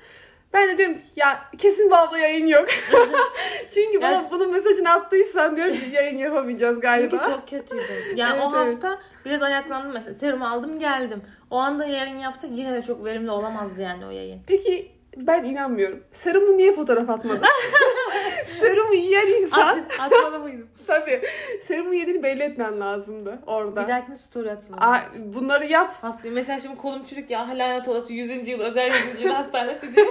[0.52, 2.68] Ben de diyorum ki ya kesin bu yayın yok.
[3.74, 7.10] Çünkü bana Ya- bunun mesajını attıysan diyorum ki yayın yapamayacağız galiba.
[7.10, 7.86] Çünkü çok kötüydüm.
[8.16, 8.74] Yani Evet, o evet.
[8.74, 10.14] hafta biraz ayaklandım mesela.
[10.14, 11.22] Serum aldım geldim.
[11.50, 14.40] O anda yayın yapsak yine de çok verimli olamazdı yani o yayın.
[14.46, 16.04] Peki ben inanmıyorum.
[16.12, 17.42] Serumlu niye fotoğraf atmadın?
[18.60, 20.68] Serumu yiyen insan At, atmalı mıydım?
[20.86, 21.22] Tabii.
[21.64, 23.82] Serumu yediğini belli etmen lazımdı orada.
[23.82, 24.80] Bir dahakine story atmalı.
[24.80, 25.94] Aa, bunları yap.
[26.00, 26.34] Hastayım.
[26.34, 27.48] Mesela şimdi kolum çürük ya.
[27.58, 28.48] Lanet olası 100.
[28.48, 29.22] yıl özel 100.
[29.22, 30.06] yıl hastanesi diye.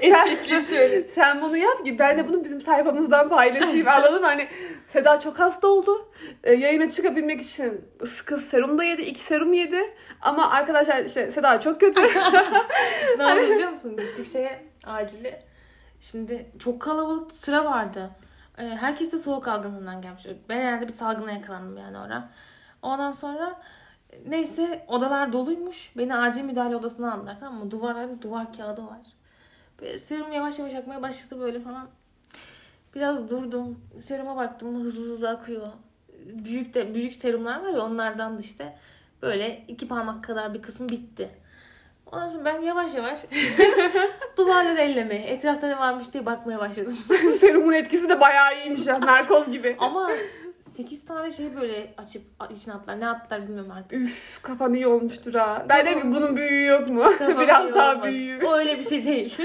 [0.00, 1.08] Sen- şöyle.
[1.08, 3.88] Sen bunu yap ki ben de bunu bizim sayfamızdan paylaşayım.
[3.88, 4.26] Anladın mı?
[4.26, 4.48] Hani
[4.88, 6.08] Seda çok hasta oldu.
[6.44, 7.84] Ee, yayına çıkabilmek için
[8.26, 9.02] kız serum da yedi.
[9.02, 9.94] iki serum yedi.
[10.22, 12.00] Ama arkadaşlar işte Seda çok kötü.
[13.18, 13.96] ne oldu biliyor musun?
[13.96, 15.42] Gittik şeye acile.
[16.00, 18.10] Şimdi çok kalabalık sıra vardı.
[18.58, 20.26] Ee, herkes de soğuk algınlığından gelmiş.
[20.48, 22.28] Ben herhalde bir salgına yakalandım yani orada.
[22.82, 23.60] Ondan sonra
[24.26, 25.92] neyse odalar doluymuş.
[25.96, 27.70] Beni acil müdahale odasına aldılar tamam mı?
[27.70, 29.00] Duvarlarda duvar kağıdı var.
[29.80, 31.88] Böyle serum yavaş yavaş akmaya başladı böyle falan.
[32.94, 33.80] Biraz durdum.
[34.00, 35.66] Seruma baktım hızlı hızlı akıyor.
[36.26, 38.78] Büyük de büyük serumlar var ya onlardan da işte
[39.22, 41.30] böyle iki parmak kadar bir kısmı bitti.
[42.14, 43.18] Ondan sonra ben yavaş yavaş
[44.36, 46.98] duvarları ellemeye, etrafta ne varmış diye bakmaya başladım.
[47.40, 49.00] Serumun etkisi de bayağı iyiymiş ya.
[49.00, 49.76] Narkoz gibi.
[49.78, 50.10] Ama
[50.60, 53.00] 8 tane şey böyle açıp içine attılar.
[53.00, 53.92] Ne attılar bilmiyorum artık.
[53.98, 55.66] Üf kafan iyi olmuştur ha.
[55.68, 57.04] Ben dedim ki bunun büyüğü yok mu?
[57.18, 58.08] Kafam Biraz daha olmadı.
[58.08, 58.44] büyüğü.
[58.46, 59.38] O öyle bir şey değil.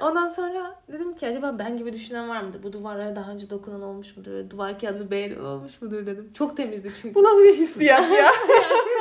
[0.00, 2.62] Ondan sonra dedim ki acaba ben gibi düşünen var mıdır?
[2.62, 4.50] Bu duvarlara daha önce dokunan olmuş mudur?
[4.50, 6.30] Duvar kağıdını beğenen olmuş mudur dedim.
[6.34, 7.14] Çok temizdi çünkü.
[7.14, 8.30] Bu nasıl bir hissiyat ya?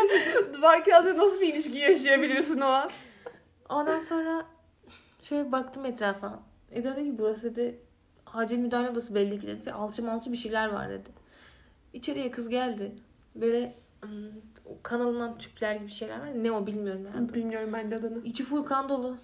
[0.53, 2.89] Duvar kağıdı nasıl bir ilişki yaşayabilirsin o an?
[3.69, 4.45] Ondan sonra
[5.21, 6.39] şöyle baktım etrafa.
[6.71, 7.79] E dedi ki burası dedi
[8.33, 9.71] acil müdahale odası belli ki dedi.
[9.71, 11.09] Alçı malçı bir şeyler var dedi.
[11.93, 12.95] İçeriye kız geldi.
[13.35, 13.75] Böyle
[14.83, 16.43] kanalından tüpler gibi şeyler var.
[16.43, 17.33] Ne o bilmiyorum yani.
[17.33, 18.23] Bilmiyorum ben de adını.
[18.23, 19.17] İçi full kan dolu.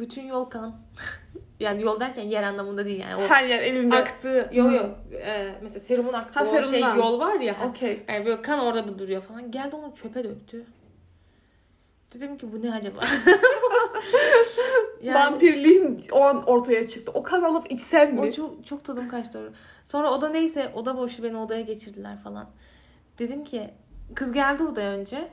[0.00, 0.76] Bütün yol kan.
[1.60, 3.24] yani yol derken yer anlamında değil yani.
[3.24, 3.96] O Her yer elinde.
[3.96, 4.82] aktığı, yo yo.
[5.12, 6.96] Ee, mesela serumun aktığı Ha, o şey serumdan.
[6.96, 7.56] yol var ya.
[7.70, 8.02] Okey.
[8.08, 9.50] Yani böyle kan orada da duruyor falan.
[9.50, 10.64] Geldi onu çöpe döktü.
[12.14, 13.00] Dedim ki bu ne acaba?
[15.04, 17.12] Vampirliğin o an ortaya çıktı.
[17.14, 18.20] O kan alıp içsem mi?
[18.20, 19.52] O çok çok tadım kaçtı.
[19.84, 22.46] Sonra oda neyse oda boştu beni odaya geçirdiler falan.
[23.18, 23.70] Dedim ki
[24.14, 25.28] kız geldi odaya önce.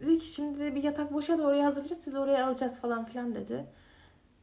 [0.00, 3.64] Dedi ki şimdi bir yatak boşa oraya hazırlayacağız siz oraya alacağız falan filan dedi.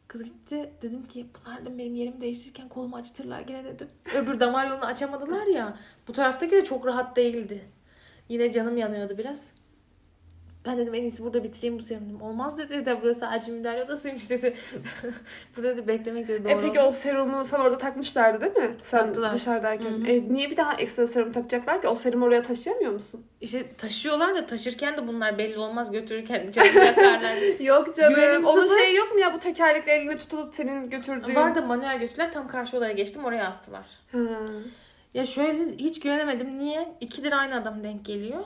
[0.10, 3.88] Kız gitti dedim ki bunlar da benim yerimi değiştirirken kolumu acıtırlar gene dedim.
[4.16, 5.78] Öbür damar yolunu açamadılar ya.
[6.08, 7.66] Bu taraftaki de çok rahat değildi.
[8.30, 9.52] Yine canım yanıyordu biraz.
[10.66, 12.26] Ben dedim en iyisi burada bitireyim bu serumu.
[12.26, 14.54] Olmaz dedi de burası acil müdahale odasıymış dedi.
[15.58, 16.54] burada dedi beklemek dedi doğru.
[16.54, 18.76] E peki o serumu sana orada takmışlardı değil mi?
[18.84, 19.34] Sen Taktılar.
[19.34, 19.90] dışarıdayken.
[19.90, 20.08] Hı hı.
[20.08, 21.88] E, niye bir daha ekstra serum takacaklar ki?
[21.88, 23.26] O serumu oraya taşıyamıyor musun?
[23.42, 27.60] İşte taşıyorlar da taşırken de bunlar belli olmaz götürürken canını yakarlar.
[27.60, 28.16] Yok canım.
[28.16, 28.80] Güvenim Onun sıfır.
[28.82, 31.36] şey yok mu ya bu tekerlekle eline tutulup senin götürdüğün?
[31.36, 33.86] Var da manuel götürdüler tam karşı odaya geçtim oraya astılar.
[34.12, 34.18] Ha.
[35.14, 36.58] Ya şöyle hiç güvenemedim.
[36.58, 36.96] Niye?
[37.02, 38.40] İkidir aynı adam denk geliyor.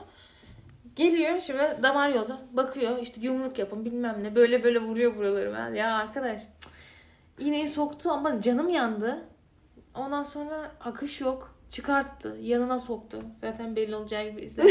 [0.96, 5.74] Geliyor şimdi damar yolu bakıyor işte yumruk yapın bilmem ne böyle böyle vuruyor buraları ben.
[5.74, 6.42] Ya arkadaş
[7.38, 9.24] iğneyi soktu ama canım yandı.
[9.94, 11.54] Ondan sonra akış yok.
[11.70, 12.36] Çıkarttı.
[12.40, 13.22] Yanına soktu.
[13.40, 14.56] Zaten belli olacağı gibi.
[14.56, 14.62] De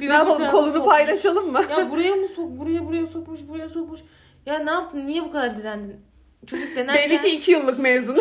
[0.00, 0.88] Ne yapalım kolunu sokmuş.
[0.88, 1.64] paylaşalım mı?
[1.70, 4.00] Ya buraya mı sok, buraya buraya sokmuş, buraya sokmuş.
[4.46, 5.06] Ya ne yaptın?
[5.06, 6.00] Niye bu kadar direndin?
[6.46, 8.14] Çocuk denerken, Belli ki iki yıllık mezun.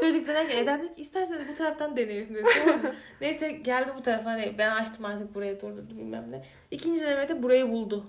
[0.00, 2.44] çocuk denerken Eda dedi ki isterseniz bu taraftan deneyelim dedi.
[2.64, 2.94] Tamam mı?
[3.20, 4.30] Neyse geldi bu tarafa.
[4.30, 6.44] Hani ben açtım artık buraya durdurdu bilmem ne.
[6.70, 8.06] İkinci denemede burayı buldu.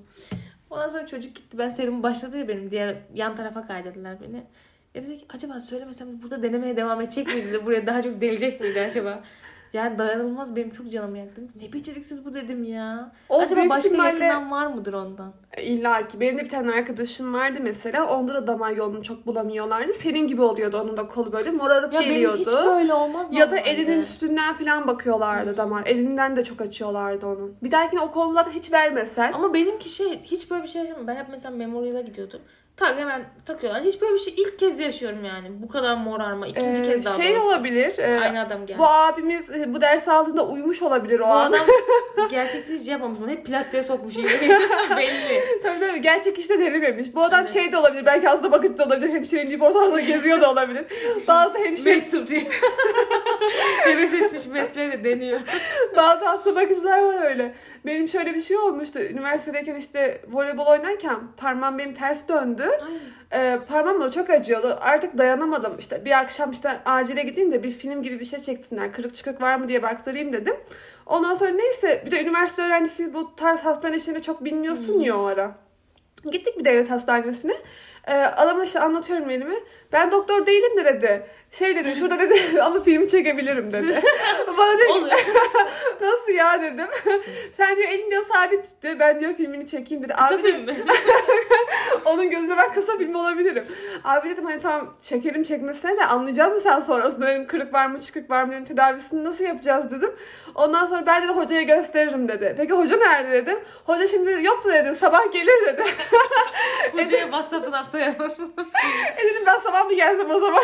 [0.70, 1.58] Ondan sonra çocuk gitti.
[1.58, 2.72] Ben serumu başladı ya benim.
[2.72, 4.44] Diğer yan tarafa kaydırdılar beni.
[4.96, 7.66] E dedi ki acaba söylemesem burada denemeye devam edecek miydi?
[7.66, 9.24] Buraya daha çok delecek miydi acaba?
[9.74, 11.42] Yani dayanılmaz benim çok canım yaktı.
[11.62, 13.12] Ne beceriksiz bu dedim ya.
[13.30, 15.34] O Acaba başka ihtimalle- yakından var mıdır ondan?
[15.64, 16.20] İlla ki.
[16.20, 18.08] Benim de bir tane arkadaşım vardı mesela.
[18.18, 19.94] Onda da damar yolunu çok bulamıyorlardı.
[19.94, 22.36] Senin gibi oluyordu onun da kolu böyle morarıp Ya geliyordu.
[22.38, 25.84] benim hiç böyle olmaz Ya da elinin üstünden falan bakıyorlardı damar.
[25.86, 27.56] Elinden de çok açıyorlardı onun.
[27.64, 29.34] Bir dahakine o kolu zaten hiç vermesen.
[29.34, 31.08] Ama benimki şey hiç böyle bir şey yaşamadım.
[31.08, 32.40] Ben hep mesela Memorial'a gidiyordum.
[32.80, 33.84] Tak hemen takıyorlar.
[33.84, 35.48] Hiç böyle bir şey ilk kez yaşıyorum yani.
[35.52, 36.48] Bu kadar morarma.
[36.48, 37.48] ikinci Ee, kez daha şey doğrusu.
[37.48, 37.98] olabilir.
[37.98, 38.80] e, Aynı adam geldi.
[38.80, 41.52] bu abimiz e, bu ders aldığında uyumuş olabilir o Bu an.
[41.52, 41.68] adam
[42.30, 43.20] gerçekte hiç yapmamış.
[43.28, 44.18] Hep plastiğe sokmuş.
[44.98, 45.44] Belli.
[45.64, 47.16] tabii tabii gerçek işte denememiş.
[47.16, 48.06] Bu adam şey de olabilir.
[48.06, 49.10] Belki hasta bakıcı da olabilir.
[49.14, 50.86] Hemşireliği gibi ortalarda geziyor da olabilir.
[51.28, 52.42] Bazı hemşire, Meczup diye.
[53.84, 55.40] Heves etmiş mesleği de deniyor.
[55.96, 57.54] bazı hasta bakıcılar var öyle.
[57.86, 59.00] Benim şöyle bir şey olmuştu.
[59.00, 62.69] Üniversitedeyken işte voleybol oynarken parmağım benim ters döndü.
[63.34, 64.78] Ee, parmağım da çok acıyordu.
[64.82, 65.76] Artık dayanamadım.
[65.80, 68.94] İşte bir akşam işte acile gideyim de bir film gibi bir şey çeksinler.
[68.94, 70.56] Kırık çıkık var mı diye baktırayım dedim.
[71.06, 75.24] Ondan sonra neyse bir de üniversite öğrencisi bu tarz hastane işlerini çok bilmiyorsun ya o
[75.24, 75.56] ara.
[76.32, 77.54] Gittik bir devlet hastanesine.
[78.08, 79.56] Ee, adama işte anlatıyorum elimi.
[79.92, 81.24] Ben doktor değilim de dedi.
[81.52, 84.02] Şey dedi şurada dedi ama filmi çekebilirim dedi.
[84.58, 84.90] Bana dedi
[86.02, 86.88] nasıl ya dedim.
[87.54, 89.00] Sen diyor elin diyor sabit tut diyor.
[89.00, 90.14] Ben diyor filmini çekeyim dedi.
[90.14, 90.76] Kısa Abi film mi?
[92.06, 93.66] onun gözünde ben kısa film olabilirim.
[94.04, 98.02] Abi dedim hani tamam çekelim çekmesine de anlayacak mısın sen sonrasında dedim kırık var mı
[98.02, 100.12] çıkık var mı dedim tedavisini nasıl yapacağız dedim.
[100.56, 102.56] Ondan sonra ben dedi hocaya gösteririm dedi.
[102.58, 103.60] Peki hoca nerede dedim.
[103.86, 105.84] Hoca şimdi yoktu dedim sabah gelir dedi.
[106.94, 108.16] Hocaya Whatsapp'tan atsa ya.
[109.18, 110.64] e dedim ben sabah bir gelsem o zaman.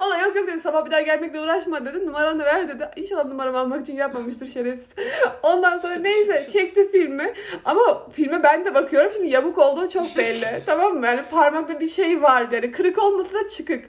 [0.00, 2.06] o da yok yok dedi sabah bir daha gelmekle uğraşma dedi.
[2.06, 2.88] Numaranı ver dedi.
[2.96, 4.88] İnşallah numaramı almak için yapmamıştır şerefsiz.
[5.42, 7.34] Ondan sonra neyse çekti filmi.
[7.64, 10.62] Ama filme ben de bakıyorum şimdi yamuk olduğu çok belli.
[10.66, 11.06] tamam mı?
[11.06, 12.72] Yani parmakta bir şey var yani.
[12.72, 13.84] Kırık olmasa da çıkık.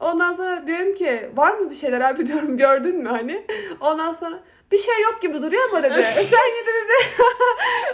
[0.00, 3.46] Ondan sonra diyorum ki var mı bir şeyler abi diyorum gördün mü hani?
[3.80, 4.38] Ondan sonra
[4.72, 5.94] bir şey yok gibi duruyor ama dedi.
[6.14, 6.92] Sen yine dedi.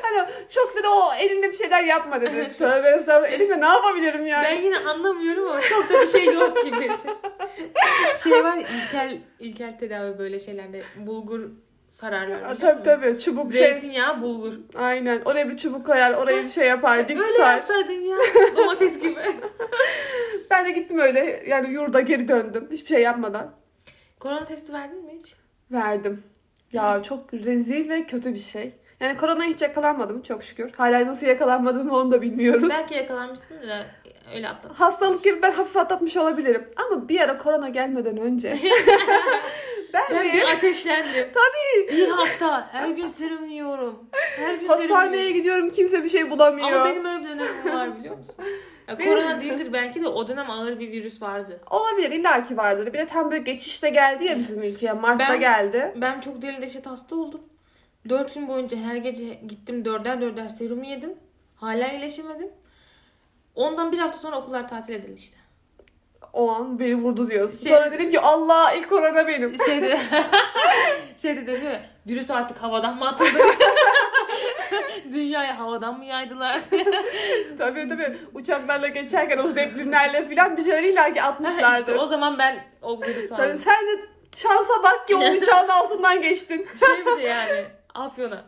[0.03, 2.57] hani çok dedi o elinde bir şeyler yapma dedi.
[2.59, 3.33] Tövbe estağfurullah.
[3.33, 4.45] Elimde ne yapabilirim yani?
[4.45, 6.91] Ben yine anlamıyorum ama çok da bir şey yok gibi.
[8.22, 10.83] şey var ilkel, ilkel tedavi böyle şeylerde.
[10.97, 11.41] Bulgur
[11.91, 12.43] sararlar.
[12.43, 13.61] Aa, tabii tabii çubuk şey.
[13.61, 14.53] Zeytinyağı, bulgur.
[14.75, 15.20] Aynen.
[15.25, 17.55] Oraya bir çubuk koyar, oraya bir şey yapar, dik Öyle tutar.
[17.55, 18.18] yapsaydın ya.
[18.57, 19.20] Domates gibi.
[20.51, 22.68] Ben de gittim öyle yani yurda geri döndüm.
[22.70, 23.55] Hiçbir şey yapmadan.
[24.20, 25.35] Korona testi verdin mi hiç?
[25.70, 26.22] Verdim.
[26.73, 28.73] Ya çok rezil ve kötü bir şey.
[29.01, 30.73] Yani koronaya hiç yakalanmadım çok şükür.
[30.77, 32.69] Hala nasıl yakalanmadığımı onu da bilmiyoruz.
[32.71, 33.87] Belki yakalanmışsın da
[34.35, 34.75] öyle atladın.
[34.75, 36.65] Hastalık gibi ben hafif atlatmış olabilirim.
[36.77, 38.49] Ama bir ara korona gelmeden önce
[39.93, 41.27] ben, Ben bir ateşlendim.
[41.35, 43.99] tabii Bir hafta her gün serum yiyorum.
[44.11, 45.37] Her gün serum hastaneye yiyorum.
[45.37, 46.73] gidiyorum kimse bir şey bulamıyor.
[46.73, 48.35] Ama benim öyle bir dönemim var biliyor musun?
[48.89, 51.61] Ya, korona değildir belki de o dönem ağır bir virüs vardı.
[51.70, 52.87] Olabilir illaki vardır.
[52.93, 54.93] Bir de tam böyle geçişte geldi ya bizim ülkeye.
[54.93, 55.93] Mart'ta Ben- geldi.
[55.97, 57.41] Ben çok deli deşet hasta oldum.
[58.09, 61.14] Dört gün boyunca her gece gittim dörder dörder serum yedim.
[61.57, 62.49] Hala iyileşemedim.
[63.55, 65.37] Ondan bir hafta sonra okullar tatil edildi işte.
[66.32, 67.66] O an beni vurdu diyorsun.
[67.66, 69.55] Şey- Sonra dedim ki Allah ilk korona benim.
[69.66, 69.99] Şeyde,
[71.16, 73.39] şeyde deniyor ya, virüs artık havadan mı atıldı?
[75.13, 76.61] Dünyaya havadan mı yaydılar?
[77.59, 78.19] tabii tabii.
[78.35, 81.79] Uçaklarla geçerken o zeplinlerle falan bir şeyler illaki atmışlardı.
[81.79, 83.59] işte o zaman ben o virüsü aldım.
[83.65, 84.01] sen de
[84.37, 86.69] şansa bak ki o uçağın altından geçtin.
[86.87, 88.45] Şey bir de yani Afyon'a.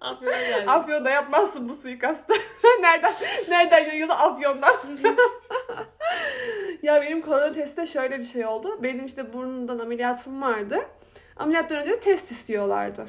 [0.00, 0.68] Afyon'a geldim.
[0.68, 2.32] Afyon'da yapmazsın bu suikastı.
[2.80, 3.14] nereden
[3.48, 4.74] nereden yayıldı Afyon'dan?
[6.82, 8.82] ya benim korona testte şöyle bir şey oldu.
[8.82, 10.80] Benim işte burnumdan ameliyatım vardı.
[11.36, 13.08] Ameliyattan önce de test istiyorlardı.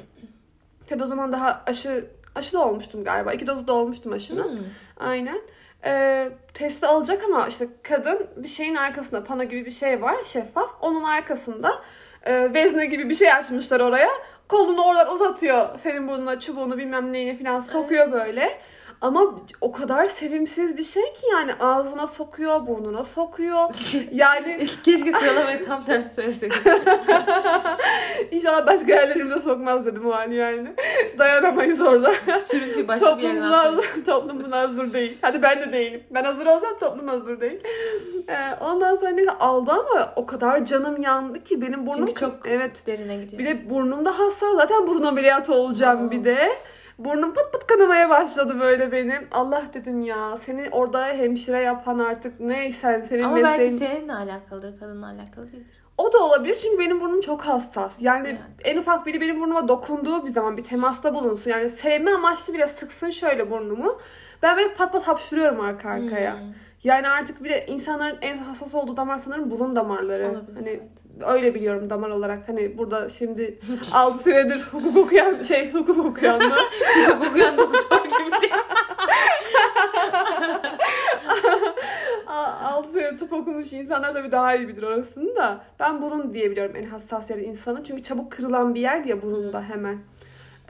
[0.88, 3.32] Tabii o zaman daha aşı aşı da olmuştum galiba.
[3.32, 4.58] İki dozu da olmuştum aşının.
[4.58, 4.64] Hmm.
[4.96, 5.40] Aynen.
[5.84, 10.70] Ee, testi alacak ama işte kadın bir şeyin arkasında pano gibi bir şey var şeffaf.
[10.80, 11.82] Onun arkasında
[12.22, 14.08] e, vezne gibi bir şey açmışlar oraya.
[14.48, 15.78] Kolunu oradan uzatıyor.
[15.78, 18.60] Senin burnuna çubuğunu bilmem neyini falan sokuyor böyle.
[19.00, 23.68] Ama o kadar sevimsiz bir şey ki yani ağzına sokuyor, burnuna sokuyor.
[24.12, 26.56] Yani Keşke sıralamayı tam tersi söyleseydin.
[28.30, 30.68] inşallah başka yerlerimize sokmaz dedim o an yani.
[31.18, 32.40] Dayanamayız orada.
[32.40, 35.18] Sürüntüyü başka bir yerine Toplum hazır, toplum buna hazır değil.
[35.22, 36.02] Hadi ben de değilim.
[36.10, 37.60] Ben hazır olsam toplum hazır değil.
[38.28, 42.34] Ee, ondan sonra neyse aldı ama o kadar canım yandı ki benim burnum Çünkü çok
[42.44, 42.86] evet.
[42.86, 43.38] derine gidiyor.
[43.38, 44.56] Bir de burnum da hassas.
[44.56, 46.10] Zaten burun ameliyatı olacağım Aa.
[46.10, 46.50] bir de.
[47.04, 49.28] Burnum pıt pıt kanamaya başladı böyle benim.
[49.32, 53.58] Allah dedim ya seni orada hemşire yapan artık neysen senin Ama mesleğin.
[53.60, 55.66] belki seninle alakalıdır, kadınla alakalı değildir.
[55.98, 57.96] O da olabilir çünkü benim burnum çok hassas.
[58.00, 58.38] Yani, Yani.
[58.64, 61.50] en ufak biri benim burnuma dokunduğu bir zaman bir temasta bulunsun.
[61.50, 63.98] Yani sevme amaçlı bile sıksın şöyle burnumu.
[64.42, 66.34] Ben böyle pat pat hapşuruyorum arka arkaya.
[66.40, 66.46] Hmm.
[66.84, 70.30] Yani artık bir de insanların en hassas olduğu damar sanırım burun damarları.
[70.30, 70.90] Olabilir, Hani evet.
[71.26, 72.48] Öyle biliyorum damar olarak.
[72.48, 73.58] Hani burada şimdi
[73.92, 76.56] 6 senedir hukuk okuyan şey hukuk okuyan mı?
[77.06, 78.52] Hukuk okuyan doktor gibi değil.
[82.26, 85.60] 6 sene tıp okumuş insanlar tabii daha iyi bilir orasını da.
[85.80, 87.82] Ben burun diyebiliyorum en hassas yeri insanın.
[87.82, 89.98] Çünkü çabuk kırılan bir yer ya burunda hemen.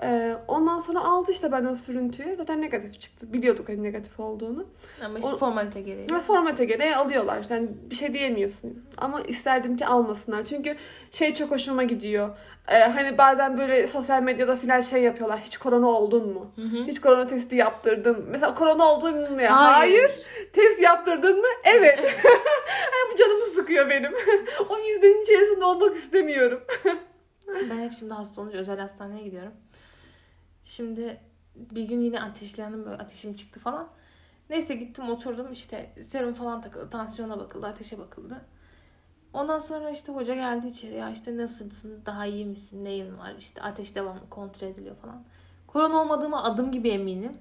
[0.03, 2.36] Ee, ondan sonra aldı işte benden sürüntüyü.
[2.36, 3.32] Zaten negatif çıktı.
[3.32, 4.66] Biliyorduk hani negatif olduğunu.
[5.05, 6.07] Ama işte O- formalite gereği.
[6.12, 7.46] Ve formate gereği alıyorlar.
[7.51, 8.84] Yani bir şey diyemiyorsun.
[8.96, 10.44] Ama isterdim ki almasınlar.
[10.44, 10.76] Çünkü
[11.11, 12.28] şey çok hoşuma gidiyor.
[12.68, 15.40] Ee, hani bazen böyle sosyal medyada filan şey yapıyorlar.
[15.40, 16.53] Hiç korona oldun mu?
[16.57, 16.84] Hı hı.
[16.86, 18.24] Hiç korona testi yaptırdın mı?
[18.30, 19.57] Mesela korona oldun mu ya?
[19.57, 19.72] Hayır.
[20.01, 20.11] Hayır.
[20.53, 21.46] Test yaptırdın mı?
[21.64, 21.98] Evet.
[22.90, 24.12] hani bu canımı sıkıyor benim.
[24.68, 26.61] o yüzdenin içerisinde olmak istemiyorum.
[27.70, 29.53] Ben hep şimdi hasta olunca özel hastaneye gidiyorum.
[30.71, 31.21] Şimdi
[31.55, 33.89] bir gün yine ateşlendim böyle ateşim çıktı falan.
[34.51, 38.41] Neyse gittim oturdum işte serum falan takıldı, tansiyona bakıldı, ateşe bakıldı.
[39.33, 43.62] Ondan sonra işte hoca geldi içeri ya işte nasılsın, daha iyi misin, neyin var işte
[43.62, 45.25] ateş devamlı kontrol ediliyor falan.
[45.66, 47.33] Korona olmadığıma adım gibi eminim.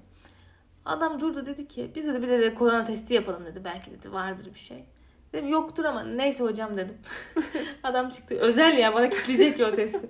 [0.84, 4.46] Adam durdu dedi ki biz dedi bir de korona testi yapalım dedi belki dedi vardır
[4.54, 4.84] bir şey.
[5.32, 6.98] Dedim yoktur ama neyse hocam dedim.
[7.82, 10.08] Adam çıktı özel ya bana kitleyecek ya o testi.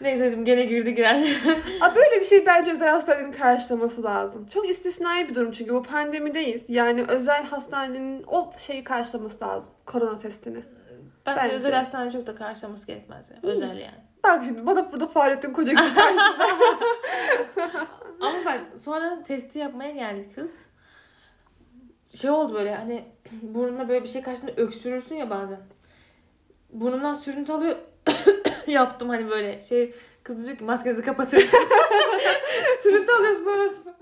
[0.00, 1.16] Neyse dedim gene girdi girer.
[1.80, 4.46] Aa, böyle bir şey bence özel hastanenin karşılaması lazım.
[4.46, 6.64] Çok istisnai bir durum çünkü bu pandemideyiz.
[6.68, 9.70] Yani özel hastanenin o şeyi karşılaması lazım.
[9.86, 10.62] Korona testini.
[11.26, 11.54] Bence, Bence.
[11.54, 13.36] özel hastane çok da karşılaması gerekmez ya.
[13.42, 14.02] Özel yani.
[14.24, 15.72] Bak şimdi bana burada Fahrettin Koca.
[18.20, 20.56] Ama bak sonra testi yapmaya geldi kız.
[22.14, 23.04] Şey oldu böyle hani
[23.42, 25.60] burnuna böyle bir şey karşında öksürürsün ya bazen.
[26.72, 27.76] Burnumdan sürüntü alıyor.
[28.66, 31.68] Yaptım hani böyle şey kız diyor ki maskenizi kapatır mısınız?
[32.82, 33.82] sürüntü alıyorsun orası.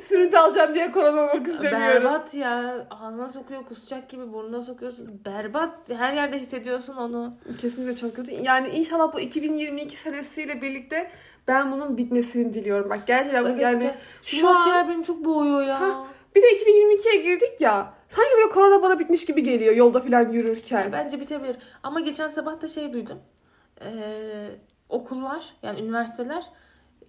[0.00, 1.72] Sürüntü alacağım diye korona istemiyorum.
[1.72, 2.86] Berbat ya.
[2.90, 5.20] Ağzına sokuyor kusacak gibi burnuna sokuyorsun.
[5.24, 5.90] Berbat.
[5.90, 7.34] Her yerde hissediyorsun onu.
[7.60, 8.32] Kesinlikle çok kötü.
[8.32, 11.10] Yani inşallah bu 2022 senesiyle birlikte
[11.48, 12.90] ben bunun bitmesini diliyorum.
[12.90, 13.94] Bak gerçekten Evet yani ya.
[14.22, 15.80] Şu, şu an maskeler beni çok boğuyor ya.
[15.80, 16.06] Ha.
[16.34, 17.92] Bir de 2022'ye girdik ya.
[18.08, 20.80] Sanki böyle korona bana bitmiş gibi geliyor yolda falan yürürken.
[20.80, 21.56] Ya Bence bitebilir.
[21.82, 23.18] Ama geçen sabah da şey duydum.
[23.80, 24.50] Ee,
[24.88, 26.44] okullar yani üniversiteler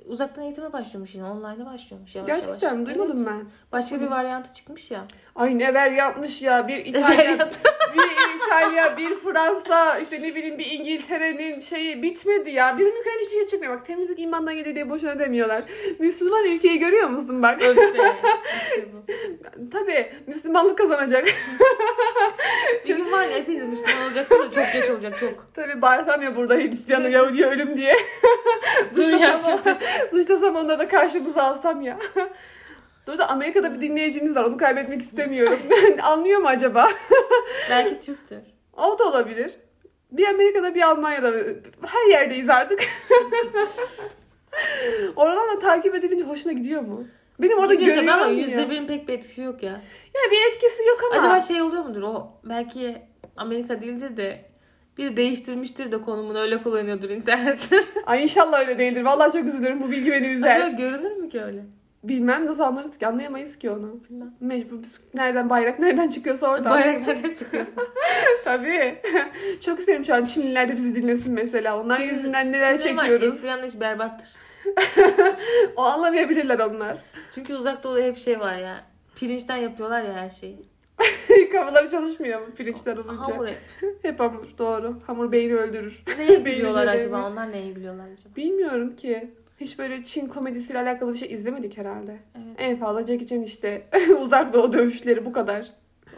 [0.06, 1.26] uzaktan eğitime başlıyormuş yine.
[1.26, 2.88] Online'a başlıyormuş yavaş Gerçekten yavaş.
[2.88, 3.28] duymadım Evet.
[3.32, 3.46] ben.
[3.72, 5.06] Başka bir varyantı çıkmış ya.
[5.36, 6.68] Ay ne ver yapmış ya.
[6.68, 7.40] Bir İtalya, bir
[8.46, 12.78] İtalya, bir Fransa, işte ne bileyim bir İngiltere'nin şeyi bitmedi ya.
[12.78, 13.78] Bizim ülkeden hiçbir şey çıkmıyor.
[13.78, 15.64] Bak temizlik imandan gelir diye boşuna demiyorlar.
[16.00, 17.62] Müslüman ülkeyi görüyor musun bak?
[17.62, 18.16] Öf be.
[18.62, 19.06] İşte bu.
[19.72, 21.28] Tabii Müslümanlık kazanacak.
[22.86, 25.48] Bir gün var ya hepiniz Müslüman olacaksınız da çok geç olacak çok.
[25.54, 27.96] Tabii bağırsam ya burada Hristiyanı Şey- Yahudi'ye ölüm diye.
[28.96, 29.78] Dur ya Dışlasam, şimdi.
[30.12, 31.98] dışlasam onları da karşımıza alsam ya.
[33.08, 34.44] Dur da Amerika'da bir dinleyicimiz var.
[34.44, 35.60] Onu kaybetmek istemiyorum.
[36.04, 36.90] Anlıyor mu acaba?
[37.70, 38.38] Belki Türktür.
[38.74, 39.52] O da olabilir.
[40.12, 41.32] Bir Amerika'da bir Almanya'da
[41.86, 42.80] her yerdeyiz artık.
[45.16, 47.04] Oralarla takip edilince hoşuna gidiyor mu?
[47.40, 49.72] Benim orada Gidiyor görüyorum ama yüzde birin pek bir etkisi yok ya.
[50.16, 51.22] Ya bir etkisi yok ama.
[51.22, 52.98] Acaba şey oluyor mudur o belki
[53.38, 54.46] Amerika değildir de
[54.98, 57.70] biri değiştirmiştir de konumunu öyle kullanıyordur internet.
[58.06, 59.02] Ay inşallah öyle değildir.
[59.02, 59.84] Vallahi çok üzülürüm.
[59.84, 60.62] Bu bilgi beni üzer.
[60.62, 61.62] Acaba görünür mü ki öyle?
[62.08, 64.00] Bilmem nasıl anlarız ki anlayamayız ki onu.
[64.10, 64.34] Bilmem.
[64.40, 64.78] Mecbur
[65.14, 66.72] nereden bayrak nereden çıkıyorsa oradan.
[66.72, 67.84] Bayrak nereden çıkıyorsun?
[68.44, 69.02] Tabii.
[69.62, 71.82] Çok isterim şu an Çinliler de bizi dinlesin mesela.
[71.82, 73.36] Onlar Çin- yüzünden neler var, çekiyoruz.
[73.36, 74.28] Espri anlayışı berbattır.
[75.76, 76.98] O anlamayabilirler onlar.
[77.36, 78.84] Çünkü uzak doğuda hep şey var ya.
[79.16, 80.66] Pirinçten yapıyorlar ya her şeyi.
[81.52, 83.22] Kafaları çalışmıyor mu pirinçler olunca?
[83.22, 83.58] Hamur hep.
[84.02, 85.00] Hep hamur doğru.
[85.08, 86.04] Hamur beyni öldürür.
[86.18, 87.28] Neye gülüyorlar acaba?
[87.28, 88.36] Onlar neye gülüyorlar acaba?
[88.36, 89.32] Bilmiyorum ki.
[89.60, 92.18] Hiç böyle Çin komedisiyle alakalı bir şey izlemedik herhalde.
[92.36, 92.56] Evet.
[92.58, 93.88] En fazla Jackie Chan işte
[94.20, 95.68] uzak doğu dövüşleri bu kadar.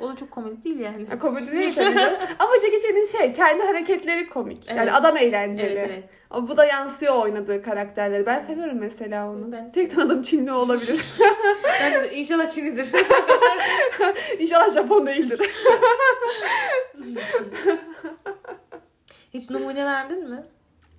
[0.01, 1.05] O da çok komedi değil yani.
[1.11, 1.99] Ya, komedi değil tabii.
[2.39, 4.69] Ama Jackie Chan'in şey kendi hareketleri komik.
[4.69, 4.93] Yani Evet.
[4.93, 5.67] adam eğlenceli.
[5.73, 6.03] Evet evet.
[6.29, 8.25] Ama bu da yansıyor oynadığı karakterleri.
[8.25, 9.51] Ben seviyorum mesela onu.
[9.51, 11.01] Ben Tek tanıdığım Çinli olabilir.
[11.81, 12.91] Ben inşallah Çinlidir.
[14.39, 15.41] İnşallah Japon değildir.
[19.33, 20.43] Hiç numune verdin mi?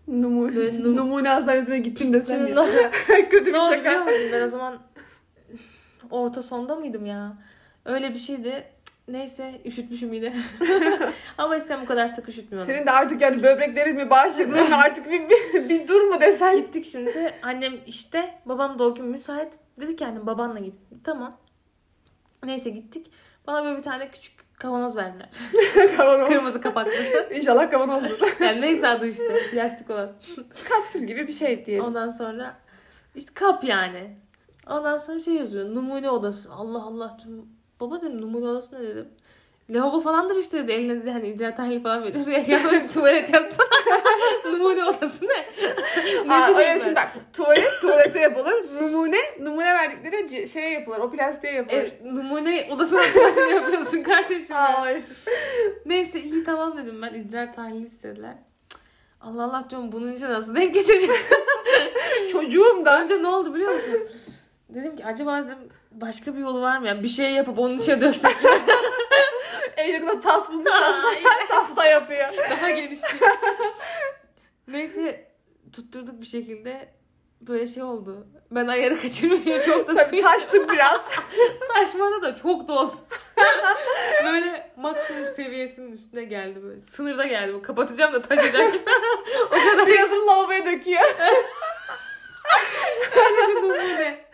[0.08, 2.54] Numune, Böyle num- numune hastanesine gittim desem ya.
[3.30, 4.04] Kötü bir ne oldu şaka.
[4.04, 4.22] musun?
[4.32, 4.78] Ben o zaman
[6.10, 7.36] orta sonda mıydım ya?
[7.84, 8.64] Öyle bir şeydi.
[9.08, 10.32] Neyse üşütmüşüm yine.
[11.38, 12.72] Ama eskiden bu kadar sık üşütmüyordum.
[12.74, 16.56] Senin de artık yani böbreklerin mi bağışıklığın artık bir, bir, bir dur mu desen.
[16.56, 17.34] Gittik şimdi.
[17.42, 18.34] Annem işte.
[18.46, 19.52] Babam da o gün müsait.
[19.80, 20.74] Dedi ki annem babanla git.
[21.04, 21.36] Tamam.
[22.44, 23.06] Neyse gittik.
[23.46, 25.28] Bana böyle bir tane küçük kavanoz verdiler.
[25.96, 26.28] Kavanoz.
[26.28, 26.92] Kırmızı kapaklı.
[27.34, 28.36] İnşallah kavanozdur.
[28.40, 29.50] Yani neyse adı işte.
[29.50, 30.12] Plastik olan.
[30.68, 31.84] Kapsül gibi bir şey diyelim.
[31.84, 32.56] Ondan sonra
[33.14, 34.16] işte kap yani.
[34.66, 35.74] Ondan sonra şey yazıyor.
[35.74, 36.52] Numune odası.
[36.52, 37.16] Allah Allah.
[37.80, 39.08] Baba dedim numune odası ne dedim.
[39.70, 40.72] Lavabo falandır işte dedi.
[40.72, 42.30] Eline dedi hani idrar tahlili falan veriyorsun.
[42.48, 43.68] Ya, ya tuvalet yazsana.
[44.52, 45.48] numune odası ne?
[46.26, 48.66] ne Aa, öyle şimdi bak tuvalet tuvalete yapılır.
[48.82, 50.98] Numune numune verdikleri şeye yapılır.
[50.98, 51.78] O plastiğe yapılır.
[51.78, 54.56] E, numune odasına tuvaletini yapıyorsun kardeşim.
[54.56, 55.02] Ay.
[55.86, 58.34] Neyse iyi tamam dedim ben idrar tahlili istediler.
[59.20, 61.36] Allah Allah diyorum bunun için nasıl denk getireceksin?
[62.32, 64.00] Çocuğum da Önce ne oldu biliyor musun?
[64.68, 65.58] Dedim ki acaba dedim
[65.92, 66.86] başka bir yolu var mı?
[66.86, 68.36] Yani bir şey yapıp onun içine döksek
[69.78, 70.94] eline tas bulmuşlar.
[71.04, 71.22] Ay.
[71.48, 72.28] tas da yapıyor.
[72.50, 73.00] daha geniş.
[74.68, 75.30] Neyse
[75.72, 76.94] tutturduk bir şekilde
[77.40, 78.26] böyle şey oldu.
[78.50, 81.00] Ben ayarı kaçırmışım çok da Tabii suyu taştık biraz.
[81.74, 82.94] taşmada da çok doldu.
[84.24, 86.80] böyle maksimum seviyesinin üstüne geldi böyle.
[86.80, 87.54] Sınırda geldi.
[87.54, 87.62] bu.
[87.62, 88.84] Kapatacağım da taşacak gibi.
[89.46, 91.02] o kadar Birazını lavaboya döküyor.
[93.16, 94.27] öyle bir numune.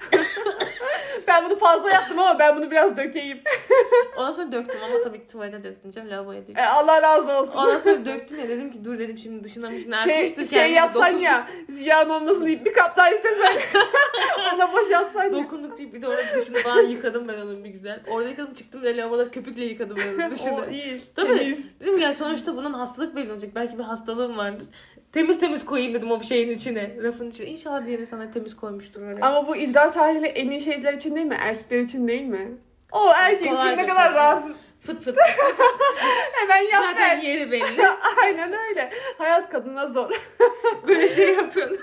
[1.35, 3.39] Ben bunu fazla yaptım ama ben bunu biraz dökeyim.
[4.16, 6.11] Ondan sonra döktüm ama tabii ki tuvalete dökmeyeceğim.
[6.11, 6.59] Lavaboya değil.
[6.59, 7.53] E, Allah razı olsun.
[7.59, 10.47] Ondan sonra döktüm ya dedim ki dur dedim şimdi dışına dışına şey, artmıştır.
[10.47, 11.22] şey yapsan dokunduk.
[11.22, 13.53] ya ziyan olmasın deyip bir kap daha istesen
[14.55, 15.32] ona boşaltsan.
[15.32, 18.01] Dokunduk deyip bir de orada dışını falan yıkadım ben onun bir güzel.
[18.11, 20.57] Orada yıkadım çıktım ve lavaboda köpükle yıkadım ben onun dışını.
[20.68, 21.03] O iyi.
[21.14, 21.39] Tabii.
[21.39, 21.80] Temiz.
[21.80, 23.51] Dedim yani sonuçta bunun hastalık belli olacak.
[23.55, 24.66] Belki bir hastalığım vardır.
[25.14, 26.90] Temiz temiz koyayım dedim o şeyin içine.
[27.02, 27.46] Rafın içine.
[27.46, 29.20] İnşallah diğeri sana temiz koymuştur öyle.
[29.20, 31.36] Ama bu idrar tahlili en iyi şeyler için değil mi?
[31.40, 32.48] Erkekler için değil mi?
[32.92, 34.14] O erkeksin Kolaydır ne kadar zaten.
[34.14, 34.52] rahatsız.
[34.87, 35.18] Fıt fıt.
[36.32, 37.22] Hemen yap Zaten ver.
[37.22, 37.89] yeri belli.
[38.22, 38.93] Aynen öyle.
[39.18, 40.11] Hayat kadına zor.
[40.89, 41.78] Böyle şey yapıyorsun.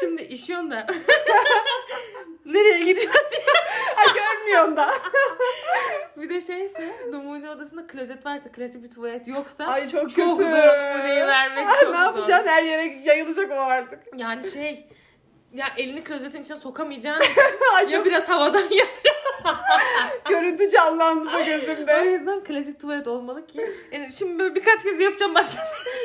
[0.00, 0.86] Şimdi işiyorsun da.
[2.44, 3.14] Nereye gidiyor?
[3.96, 4.94] Ay görmüyorsun da.
[6.16, 10.50] Bir de şeyse numune odasında klozet varsa klasik bir tuvalet yoksa Ay çok, çok kötü.
[10.50, 12.04] zor numuneyi vermek Ay, çok ne zor.
[12.04, 12.48] yapacaksın?
[12.48, 14.00] Her yere yayılacak o artık.
[14.16, 14.88] Yani şey
[15.54, 17.42] ya elini klozetin içine sokamayacağın için
[17.76, 19.12] Ay ya biraz havadan yapacaksın.
[20.28, 21.92] görüntü canlandı da O gözümde.
[21.92, 23.70] yüzden klasik tuvalet olmalı ki.
[23.92, 25.44] Yani şimdi böyle birkaç kez yapacağım bak.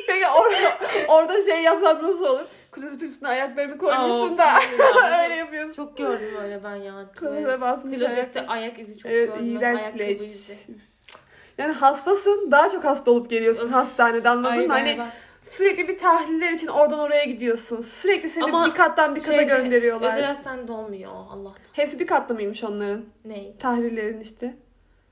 [0.08, 0.78] Peki orada,
[1.08, 2.46] orada şey yapsan nasıl olur?
[2.72, 4.60] Klozetin üstüne ayaklarını koymuşsun Of, da
[5.24, 5.74] öyle yapıyorsun.
[5.74, 6.94] Çok gördüm öyle ben ya.
[7.16, 8.50] Klozete basmış Klozette ayak.
[8.52, 9.46] ayak izi çok Evet gördüm.
[9.46, 9.60] ben.
[9.60, 10.22] iğrenç Ayakkabı leş.
[10.22, 10.58] izi.
[11.58, 14.74] Yani hastasın daha çok hasta olup geliyorsun hastanede anladın mı?
[14.74, 15.12] Hani ben-
[15.44, 17.82] sürekli bir tahliller için oradan oraya gidiyorsun.
[17.82, 20.08] Sürekli seni Ama bir kattan bir kata Şeyde, gönderiyorlar.
[20.08, 21.54] Özel hastanede olmuyor Allah.
[21.74, 23.06] Hepsi bir katta mıymış onların?
[23.26, 23.58] Ne?
[23.60, 24.54] Tahlillerin işte.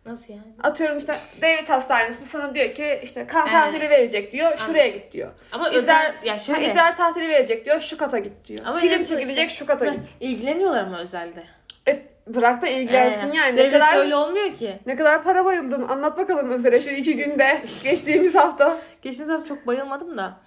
[0.05, 0.43] Nasıl yani?
[0.63, 4.57] Atıyorum işte devlet hastanesinde sana diyor ki işte kan tahlili verecek diyor.
[4.57, 5.31] Şuraya git diyor.
[5.51, 6.71] Ama İdrar- özel ya Ha, şöyle.
[6.71, 7.79] idrar tahlili verecek diyor.
[7.79, 8.61] Şu kata git diyor.
[8.65, 9.49] Ama Film çekilecek işte?
[9.49, 10.09] şu kata git.
[10.19, 11.43] İlgileniyorlar ama özelde.
[11.87, 13.55] E, bırak da ilgilensin Ee, yani.
[13.55, 14.79] Ne kadar, öyle olmuyor ki.
[14.85, 15.81] ne kadar para bayıldın.
[15.87, 17.63] Anlat bakalım özele şu iki günde.
[17.83, 18.77] geçtiğimiz hafta.
[19.01, 20.37] Geçtiğimiz hafta çok bayılmadım da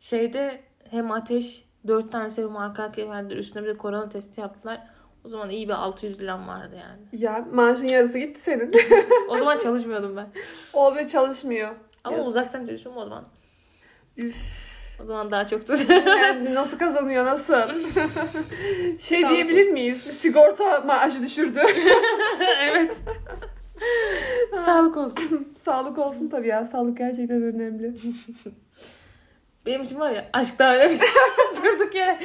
[0.00, 0.60] şeyde
[0.90, 3.36] hem ateş 4 tane serum arka arkaya verdiler.
[3.36, 4.80] Üstüne bir de korona testi yaptılar.
[5.24, 7.22] O zaman iyi bir 600 liram vardı yani.
[7.24, 8.72] Ya maaşın yarısı gitti senin.
[9.28, 10.26] O zaman çalışmıyordum ben.
[10.72, 11.70] o bile çalışmıyor.
[12.04, 12.28] Ama Yazık.
[12.30, 13.24] uzaktan çalışıyorum o zaman.
[14.16, 14.71] Üf.
[15.02, 15.74] O zaman daha çoktu.
[16.06, 17.54] Yani nasıl kazanıyor nasıl?
[18.98, 19.72] şey Sağlık diyebilir olsun.
[19.72, 20.02] miyiz?
[20.02, 21.60] Sigorta maaşı düşürdü.
[22.62, 22.96] evet.
[24.64, 25.54] Sağlık olsun.
[25.64, 26.64] Sağlık olsun tabii ya.
[26.64, 27.94] Sağlık gerçekten önemli.
[29.66, 30.98] Benim için var ya aşk daha önemli.
[31.56, 32.18] Durduk yere.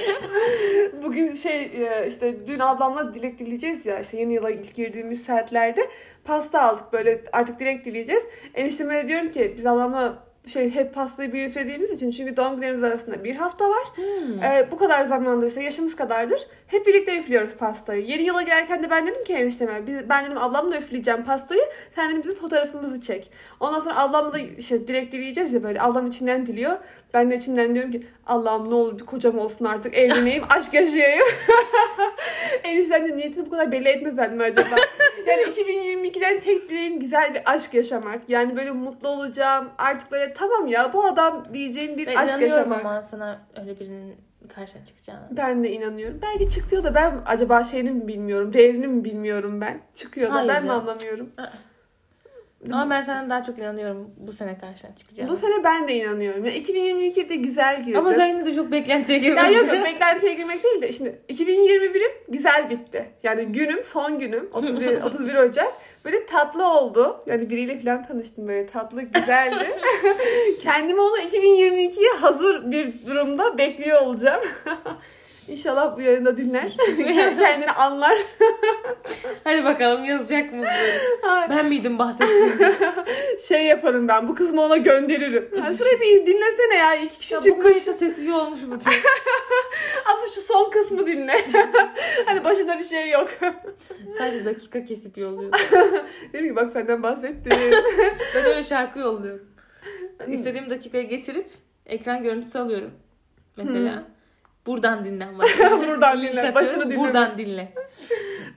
[1.03, 5.89] Bugün şey e, işte dün ablamla dilek dileyeceğiz ya işte yeni yıla ilk girdiğimiz saatlerde
[6.23, 8.23] pasta aldık böyle artık dilek dileyeceğiz.
[8.53, 13.36] Enişteme diyorum ki biz ablamla şey hep pastayı birliktediğimiz için çünkü doğum günlerimiz arasında bir
[13.36, 13.88] hafta var.
[13.95, 14.43] Hmm.
[14.43, 16.41] Ee, bu kadar zamandır işte yaşımız kadardır.
[16.68, 18.06] Hep birlikte üflüyoruz pastayı.
[18.06, 21.62] Yeni yıla girerken de ben dedim ki enişteme biz, ben dedim ablamla üfleyeceğim pastayı.
[21.95, 23.32] Sen dedim bizim fotoğrafımızı çek.
[23.60, 26.78] Ondan sonra ablamla da işte dilek dileyeceğiz ya böyle ablam içinden diliyor.
[27.14, 31.26] Ben de içinden diyorum ki Allah'ım ne olur bir kocam olsun artık evleneyim aşk yaşayayım.
[32.64, 34.76] Enişten de niyetini bu kadar belli etmez mi acaba?
[35.28, 38.22] Yani 2022'den tek dileğim güzel bir aşk yaşamak.
[38.28, 39.70] Yani böyle mutlu olacağım.
[39.78, 42.86] Artık böyle tamam ya bu adam diyeceğim bir Ben aşk yaşamak.
[42.86, 44.16] ama sana öyle birinin
[44.55, 45.28] karşına çıkacağına.
[45.32, 46.20] Ben de inanıyorum.
[46.22, 49.80] Belki çıktı da ben acaba şeyini mi bilmiyorum, değerini mi bilmiyorum ben.
[49.95, 50.82] Çıkıyor da Hayır ben mi canım.
[50.82, 51.30] anlamıyorum.
[52.66, 55.32] Ama ben sana daha çok inanıyorum bu sene karşına çıkacağına.
[55.32, 56.45] Bu sene ben de inanıyorum.
[56.45, 57.97] Yani 2022 de güzel girdi.
[57.97, 59.58] Ama sen yine de çok beklentiye Ya girmedin.
[59.58, 63.05] yok yok beklentiye girmek değil de şimdi 2021'im güzel bitti.
[63.24, 65.74] Yani günüm son günüm 31, 31 Ocak
[66.05, 67.24] böyle tatlı oldu.
[67.26, 69.80] Yani biriyle falan tanıştım böyle tatlı güzeldi.
[70.62, 74.41] Kendimi onu 2022'ye hazır bir durumda bekliyor olacağım.
[75.48, 76.78] İnşallah bu yayında dinler.
[77.39, 78.20] Kendini anlar.
[79.43, 80.66] Hadi bakalım yazacak mı?
[81.50, 82.60] Ben miydim bahsettiğim?
[83.48, 84.28] şey yaparım ben.
[84.28, 85.50] Bu kısmı ona gönderirim.
[85.68, 86.95] Ya şurayı bir dinlesene ya.
[86.95, 87.64] iki kişi Ya bu çıkmış.
[87.64, 88.78] kayıtta sesi iyi olmuş mu.
[90.06, 91.45] Ama şu son kısmı dinle.
[92.26, 93.30] hani başında bir şey yok.
[94.18, 95.52] Sadece dakika kesip yolluyor.
[96.34, 97.54] Dedim ki bak senden bahsettim.
[98.36, 99.45] Ben öyle şarkı yolluyorum.
[100.28, 101.50] İstediğim dakikaya getirip
[101.86, 102.91] ekran görüntüsü alıyorum.
[103.58, 104.04] Mesela.
[104.68, 105.47] Buradan dinlen bana.
[105.88, 106.55] Buradan dinle.
[106.55, 106.99] Başını dinle.
[106.99, 107.74] Buradan dinle.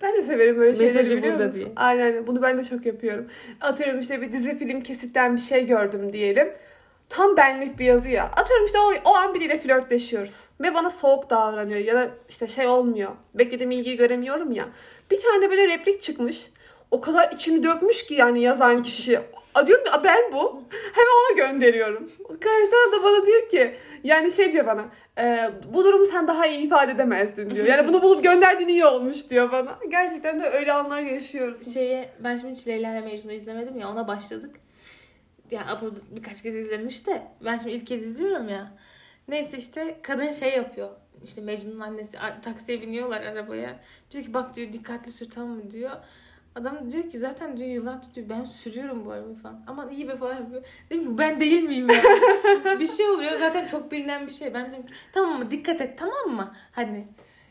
[0.03, 1.61] Ben de severim böyle şeyleri Mesajı biliyor burada musun?
[1.61, 1.73] diye.
[1.77, 2.27] Aynen.
[2.27, 3.27] Bunu ben de çok yapıyorum.
[3.61, 6.53] Atıyorum işte bir dizi film kesitten bir şey gördüm diyelim.
[7.09, 8.25] Tam benlik bir yazı ya.
[8.37, 10.35] Atıyorum işte o, o an biriyle flörtleşiyoruz.
[10.61, 13.11] Ve bana soğuk davranıyor ya da işte şey olmuyor.
[13.35, 14.65] Beklediğim ilgiyi göremiyorum ya.
[15.11, 16.51] Bir tane böyle replik çıkmış.
[16.91, 19.21] O kadar içini dökmüş ki yani yazan kişi.
[19.55, 20.63] A, diyorum ki "A, ben bu.
[20.93, 21.09] Hemen
[21.47, 22.11] ona gönderiyorum.
[22.41, 23.75] Karşıdan da bana diyor ki
[24.05, 24.85] yani şey diyor bana.
[25.19, 27.67] "E, bu durumu sen daha iyi ifade edemezdin diyor.
[27.67, 29.79] Yani bunu bulup gönderdiğin iyi olmuş diyor bana.
[29.91, 31.75] Gerçekten de öyle anlar yaşıyoruz.
[31.75, 34.57] Şeye, ben şimdi hiç Leyla ile Mecnun'u izlemedim ya ona başladık.
[35.51, 38.73] Ya Apple birkaç kez izlemiş de ben şimdi ilk kez izliyorum ya.
[39.29, 40.89] Neyse işte kadın şey yapıyor.
[41.25, 43.77] İşte Mecnun'un annesi taksiye biniyorlar arabaya.
[44.11, 45.91] Diyor ki bak diyor dikkatli sür tamam mı diyor.
[46.55, 49.65] Adam diyor ki zaten diyor yıllardır diyor ben sürüyorum bu arabayı falan.
[49.67, 50.63] Aman iyi be falan yapıyor.
[50.91, 52.03] Dedim ben değil miyim ya?
[52.81, 54.55] bir şey oluyor zaten çok bilinen bir şey.
[54.55, 56.55] Ben dedim ki tamam mı dikkat et tamam mı?
[56.73, 57.05] Hani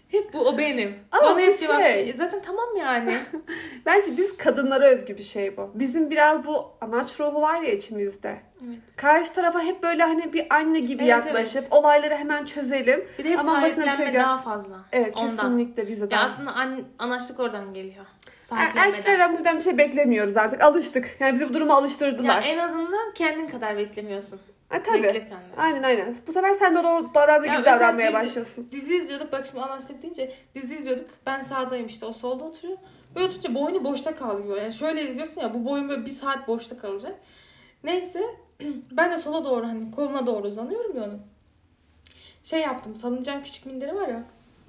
[0.09, 0.95] hep bu o benim.
[1.11, 2.13] Ama Bana hep cevap şey- şey.
[2.13, 3.19] Zaten tamam yani.
[3.85, 5.71] Bence biz kadınlara özgü bir şey bu.
[5.73, 8.39] Bizim biraz bu anaç ruhu var ya içimizde.
[8.67, 8.79] Evet.
[8.95, 13.05] Karşı tarafa hep böyle hani bir anne gibi Evet, yaklaşıp olayları hemen çözelim.
[13.19, 14.75] Bir de hep Ama bir sahiplenme şey daha fazla.
[14.91, 15.29] Evet Ondan.
[15.29, 16.15] kesinlikle bize de.
[16.15, 18.05] Ya aslında an, anaçlık oradan geliyor.
[18.49, 18.89] Sahiplenmeden.
[18.89, 20.63] Erkeklerden bizden bir şey beklemiyoruz artık.
[20.63, 21.17] Alıştık.
[21.19, 22.43] Yani bizi bu duruma Ya alıştırdılar.
[22.47, 24.39] en azından kendin kadar beklemiyorsun.
[24.69, 25.03] Ha, tabii.
[25.03, 25.43] Bekle sen de.
[25.57, 26.15] Aynen aynen.
[26.27, 28.67] Bu sefer sen de o davrandığı Ya gibi davranmaya dizi- başlıyorsun.
[28.71, 29.31] Dizi izliyorduk.
[29.31, 31.09] Bak şimdi anaçlık deyince dizi izliyorduk.
[31.25, 32.05] Ben sağdayım işte.
[32.05, 32.77] O solda oturuyor.
[33.15, 34.57] Böyle oturunca boynu boşta kalıyor.
[34.57, 37.15] Yani şöyle izliyorsun ya bu boyun böyle bir saat boşta kalacak.
[37.83, 38.23] Neyse
[38.91, 41.21] ben de sola doğru hani koluna doğru uzanıyorum ya onun.
[42.43, 42.95] Şey yaptım.
[42.95, 44.23] Salıncağın küçük minderi var ya.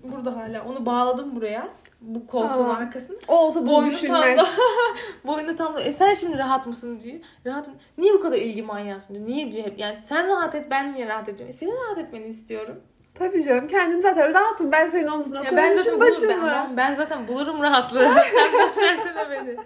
[0.04, 0.64] Burada hala.
[0.64, 1.68] Onu bağladım buraya.
[2.00, 2.76] Bu koltuğun Aa.
[2.76, 3.16] arkasına.
[3.28, 4.36] O olsa bunu Boynu düşünmez.
[4.36, 4.48] tam da.
[5.24, 5.80] Boynu tam da.
[5.80, 7.16] E sen şimdi rahat mısın diyor.
[7.46, 7.74] Rahatım.
[7.98, 9.26] Niye bu kadar ilgi manyasın diyor.
[9.26, 9.78] Niye diyor hep.
[9.78, 11.50] Yani sen rahat et ben niye rahat ediyorum.
[11.50, 12.80] E senin rahat etmeni istiyorum.
[13.14, 13.68] Tabii canım.
[13.68, 14.72] Kendim zaten rahatım.
[14.72, 16.66] Ben senin omzuna Ya ben zaten, koymuşum bulurum, başımı.
[16.68, 18.08] ben, ben zaten bulurum rahatlığı.
[18.34, 19.56] sen boş versene beni.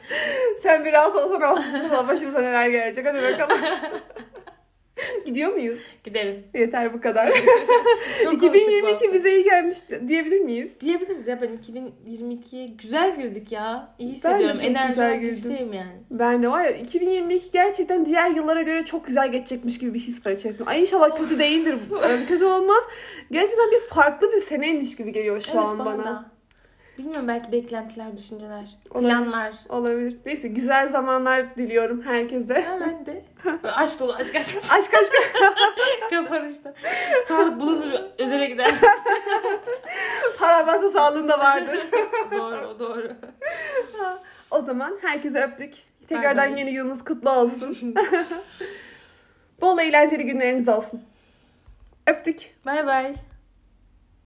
[0.62, 2.08] Sen bir rahat olsan olsun.
[2.08, 3.06] Başımıza neler gelecek.
[3.06, 3.62] Hadi bakalım.
[5.26, 5.80] Gidiyor muyuz?
[6.04, 6.42] Gidelim.
[6.54, 7.32] Yeter bu kadar.
[8.24, 9.12] Çok konuştuk bu 2022 hafta.
[9.12, 9.78] bize iyi gelmiş
[10.08, 10.80] diyebilir miyiz?
[10.80, 11.48] Diyebiliriz ya ben
[12.08, 13.94] 2022'ye güzel girdik ya.
[13.98, 14.56] İyi Ben de hissediyorum.
[14.58, 15.28] güzel Enerjim girdim.
[15.28, 15.92] yükseğim yani.
[16.10, 20.26] Ben de var ya 2022 gerçekten diğer yıllara göre çok güzel geçecekmiş gibi bir his
[20.26, 20.70] var içerisinde.
[20.70, 21.74] Ay inşallah kötü değildir.
[22.28, 22.84] Kötü olmaz.
[23.30, 26.04] Gerçekten bir farklı bir seneymiş gibi geliyor şu an bana.
[26.04, 26.33] da.
[26.98, 29.08] Bilmiyorum belki beklentiler, düşünceler, Olabilir.
[29.08, 29.54] planlar.
[29.68, 30.16] Olabilir.
[30.26, 32.62] Neyse güzel zamanlar diliyorum herkese.
[32.62, 33.24] Ha, ben de.
[33.76, 34.56] Aşk dolu aşk aşk.
[34.70, 35.12] Aşk aşk.
[36.10, 36.74] Kapanışta.
[37.28, 38.88] Sağlık bulunur özele gidersin.
[40.38, 41.78] Para varsa sağlığında vardır.
[42.32, 43.12] doğru doğru.
[44.50, 45.74] o zaman herkese öptük.
[46.08, 47.94] Tekrardan yeni yılınız kutlu olsun.
[49.60, 51.02] Bol eğlenceli günleriniz olsun.
[52.06, 52.54] Öptük.
[52.66, 53.14] Bay bay.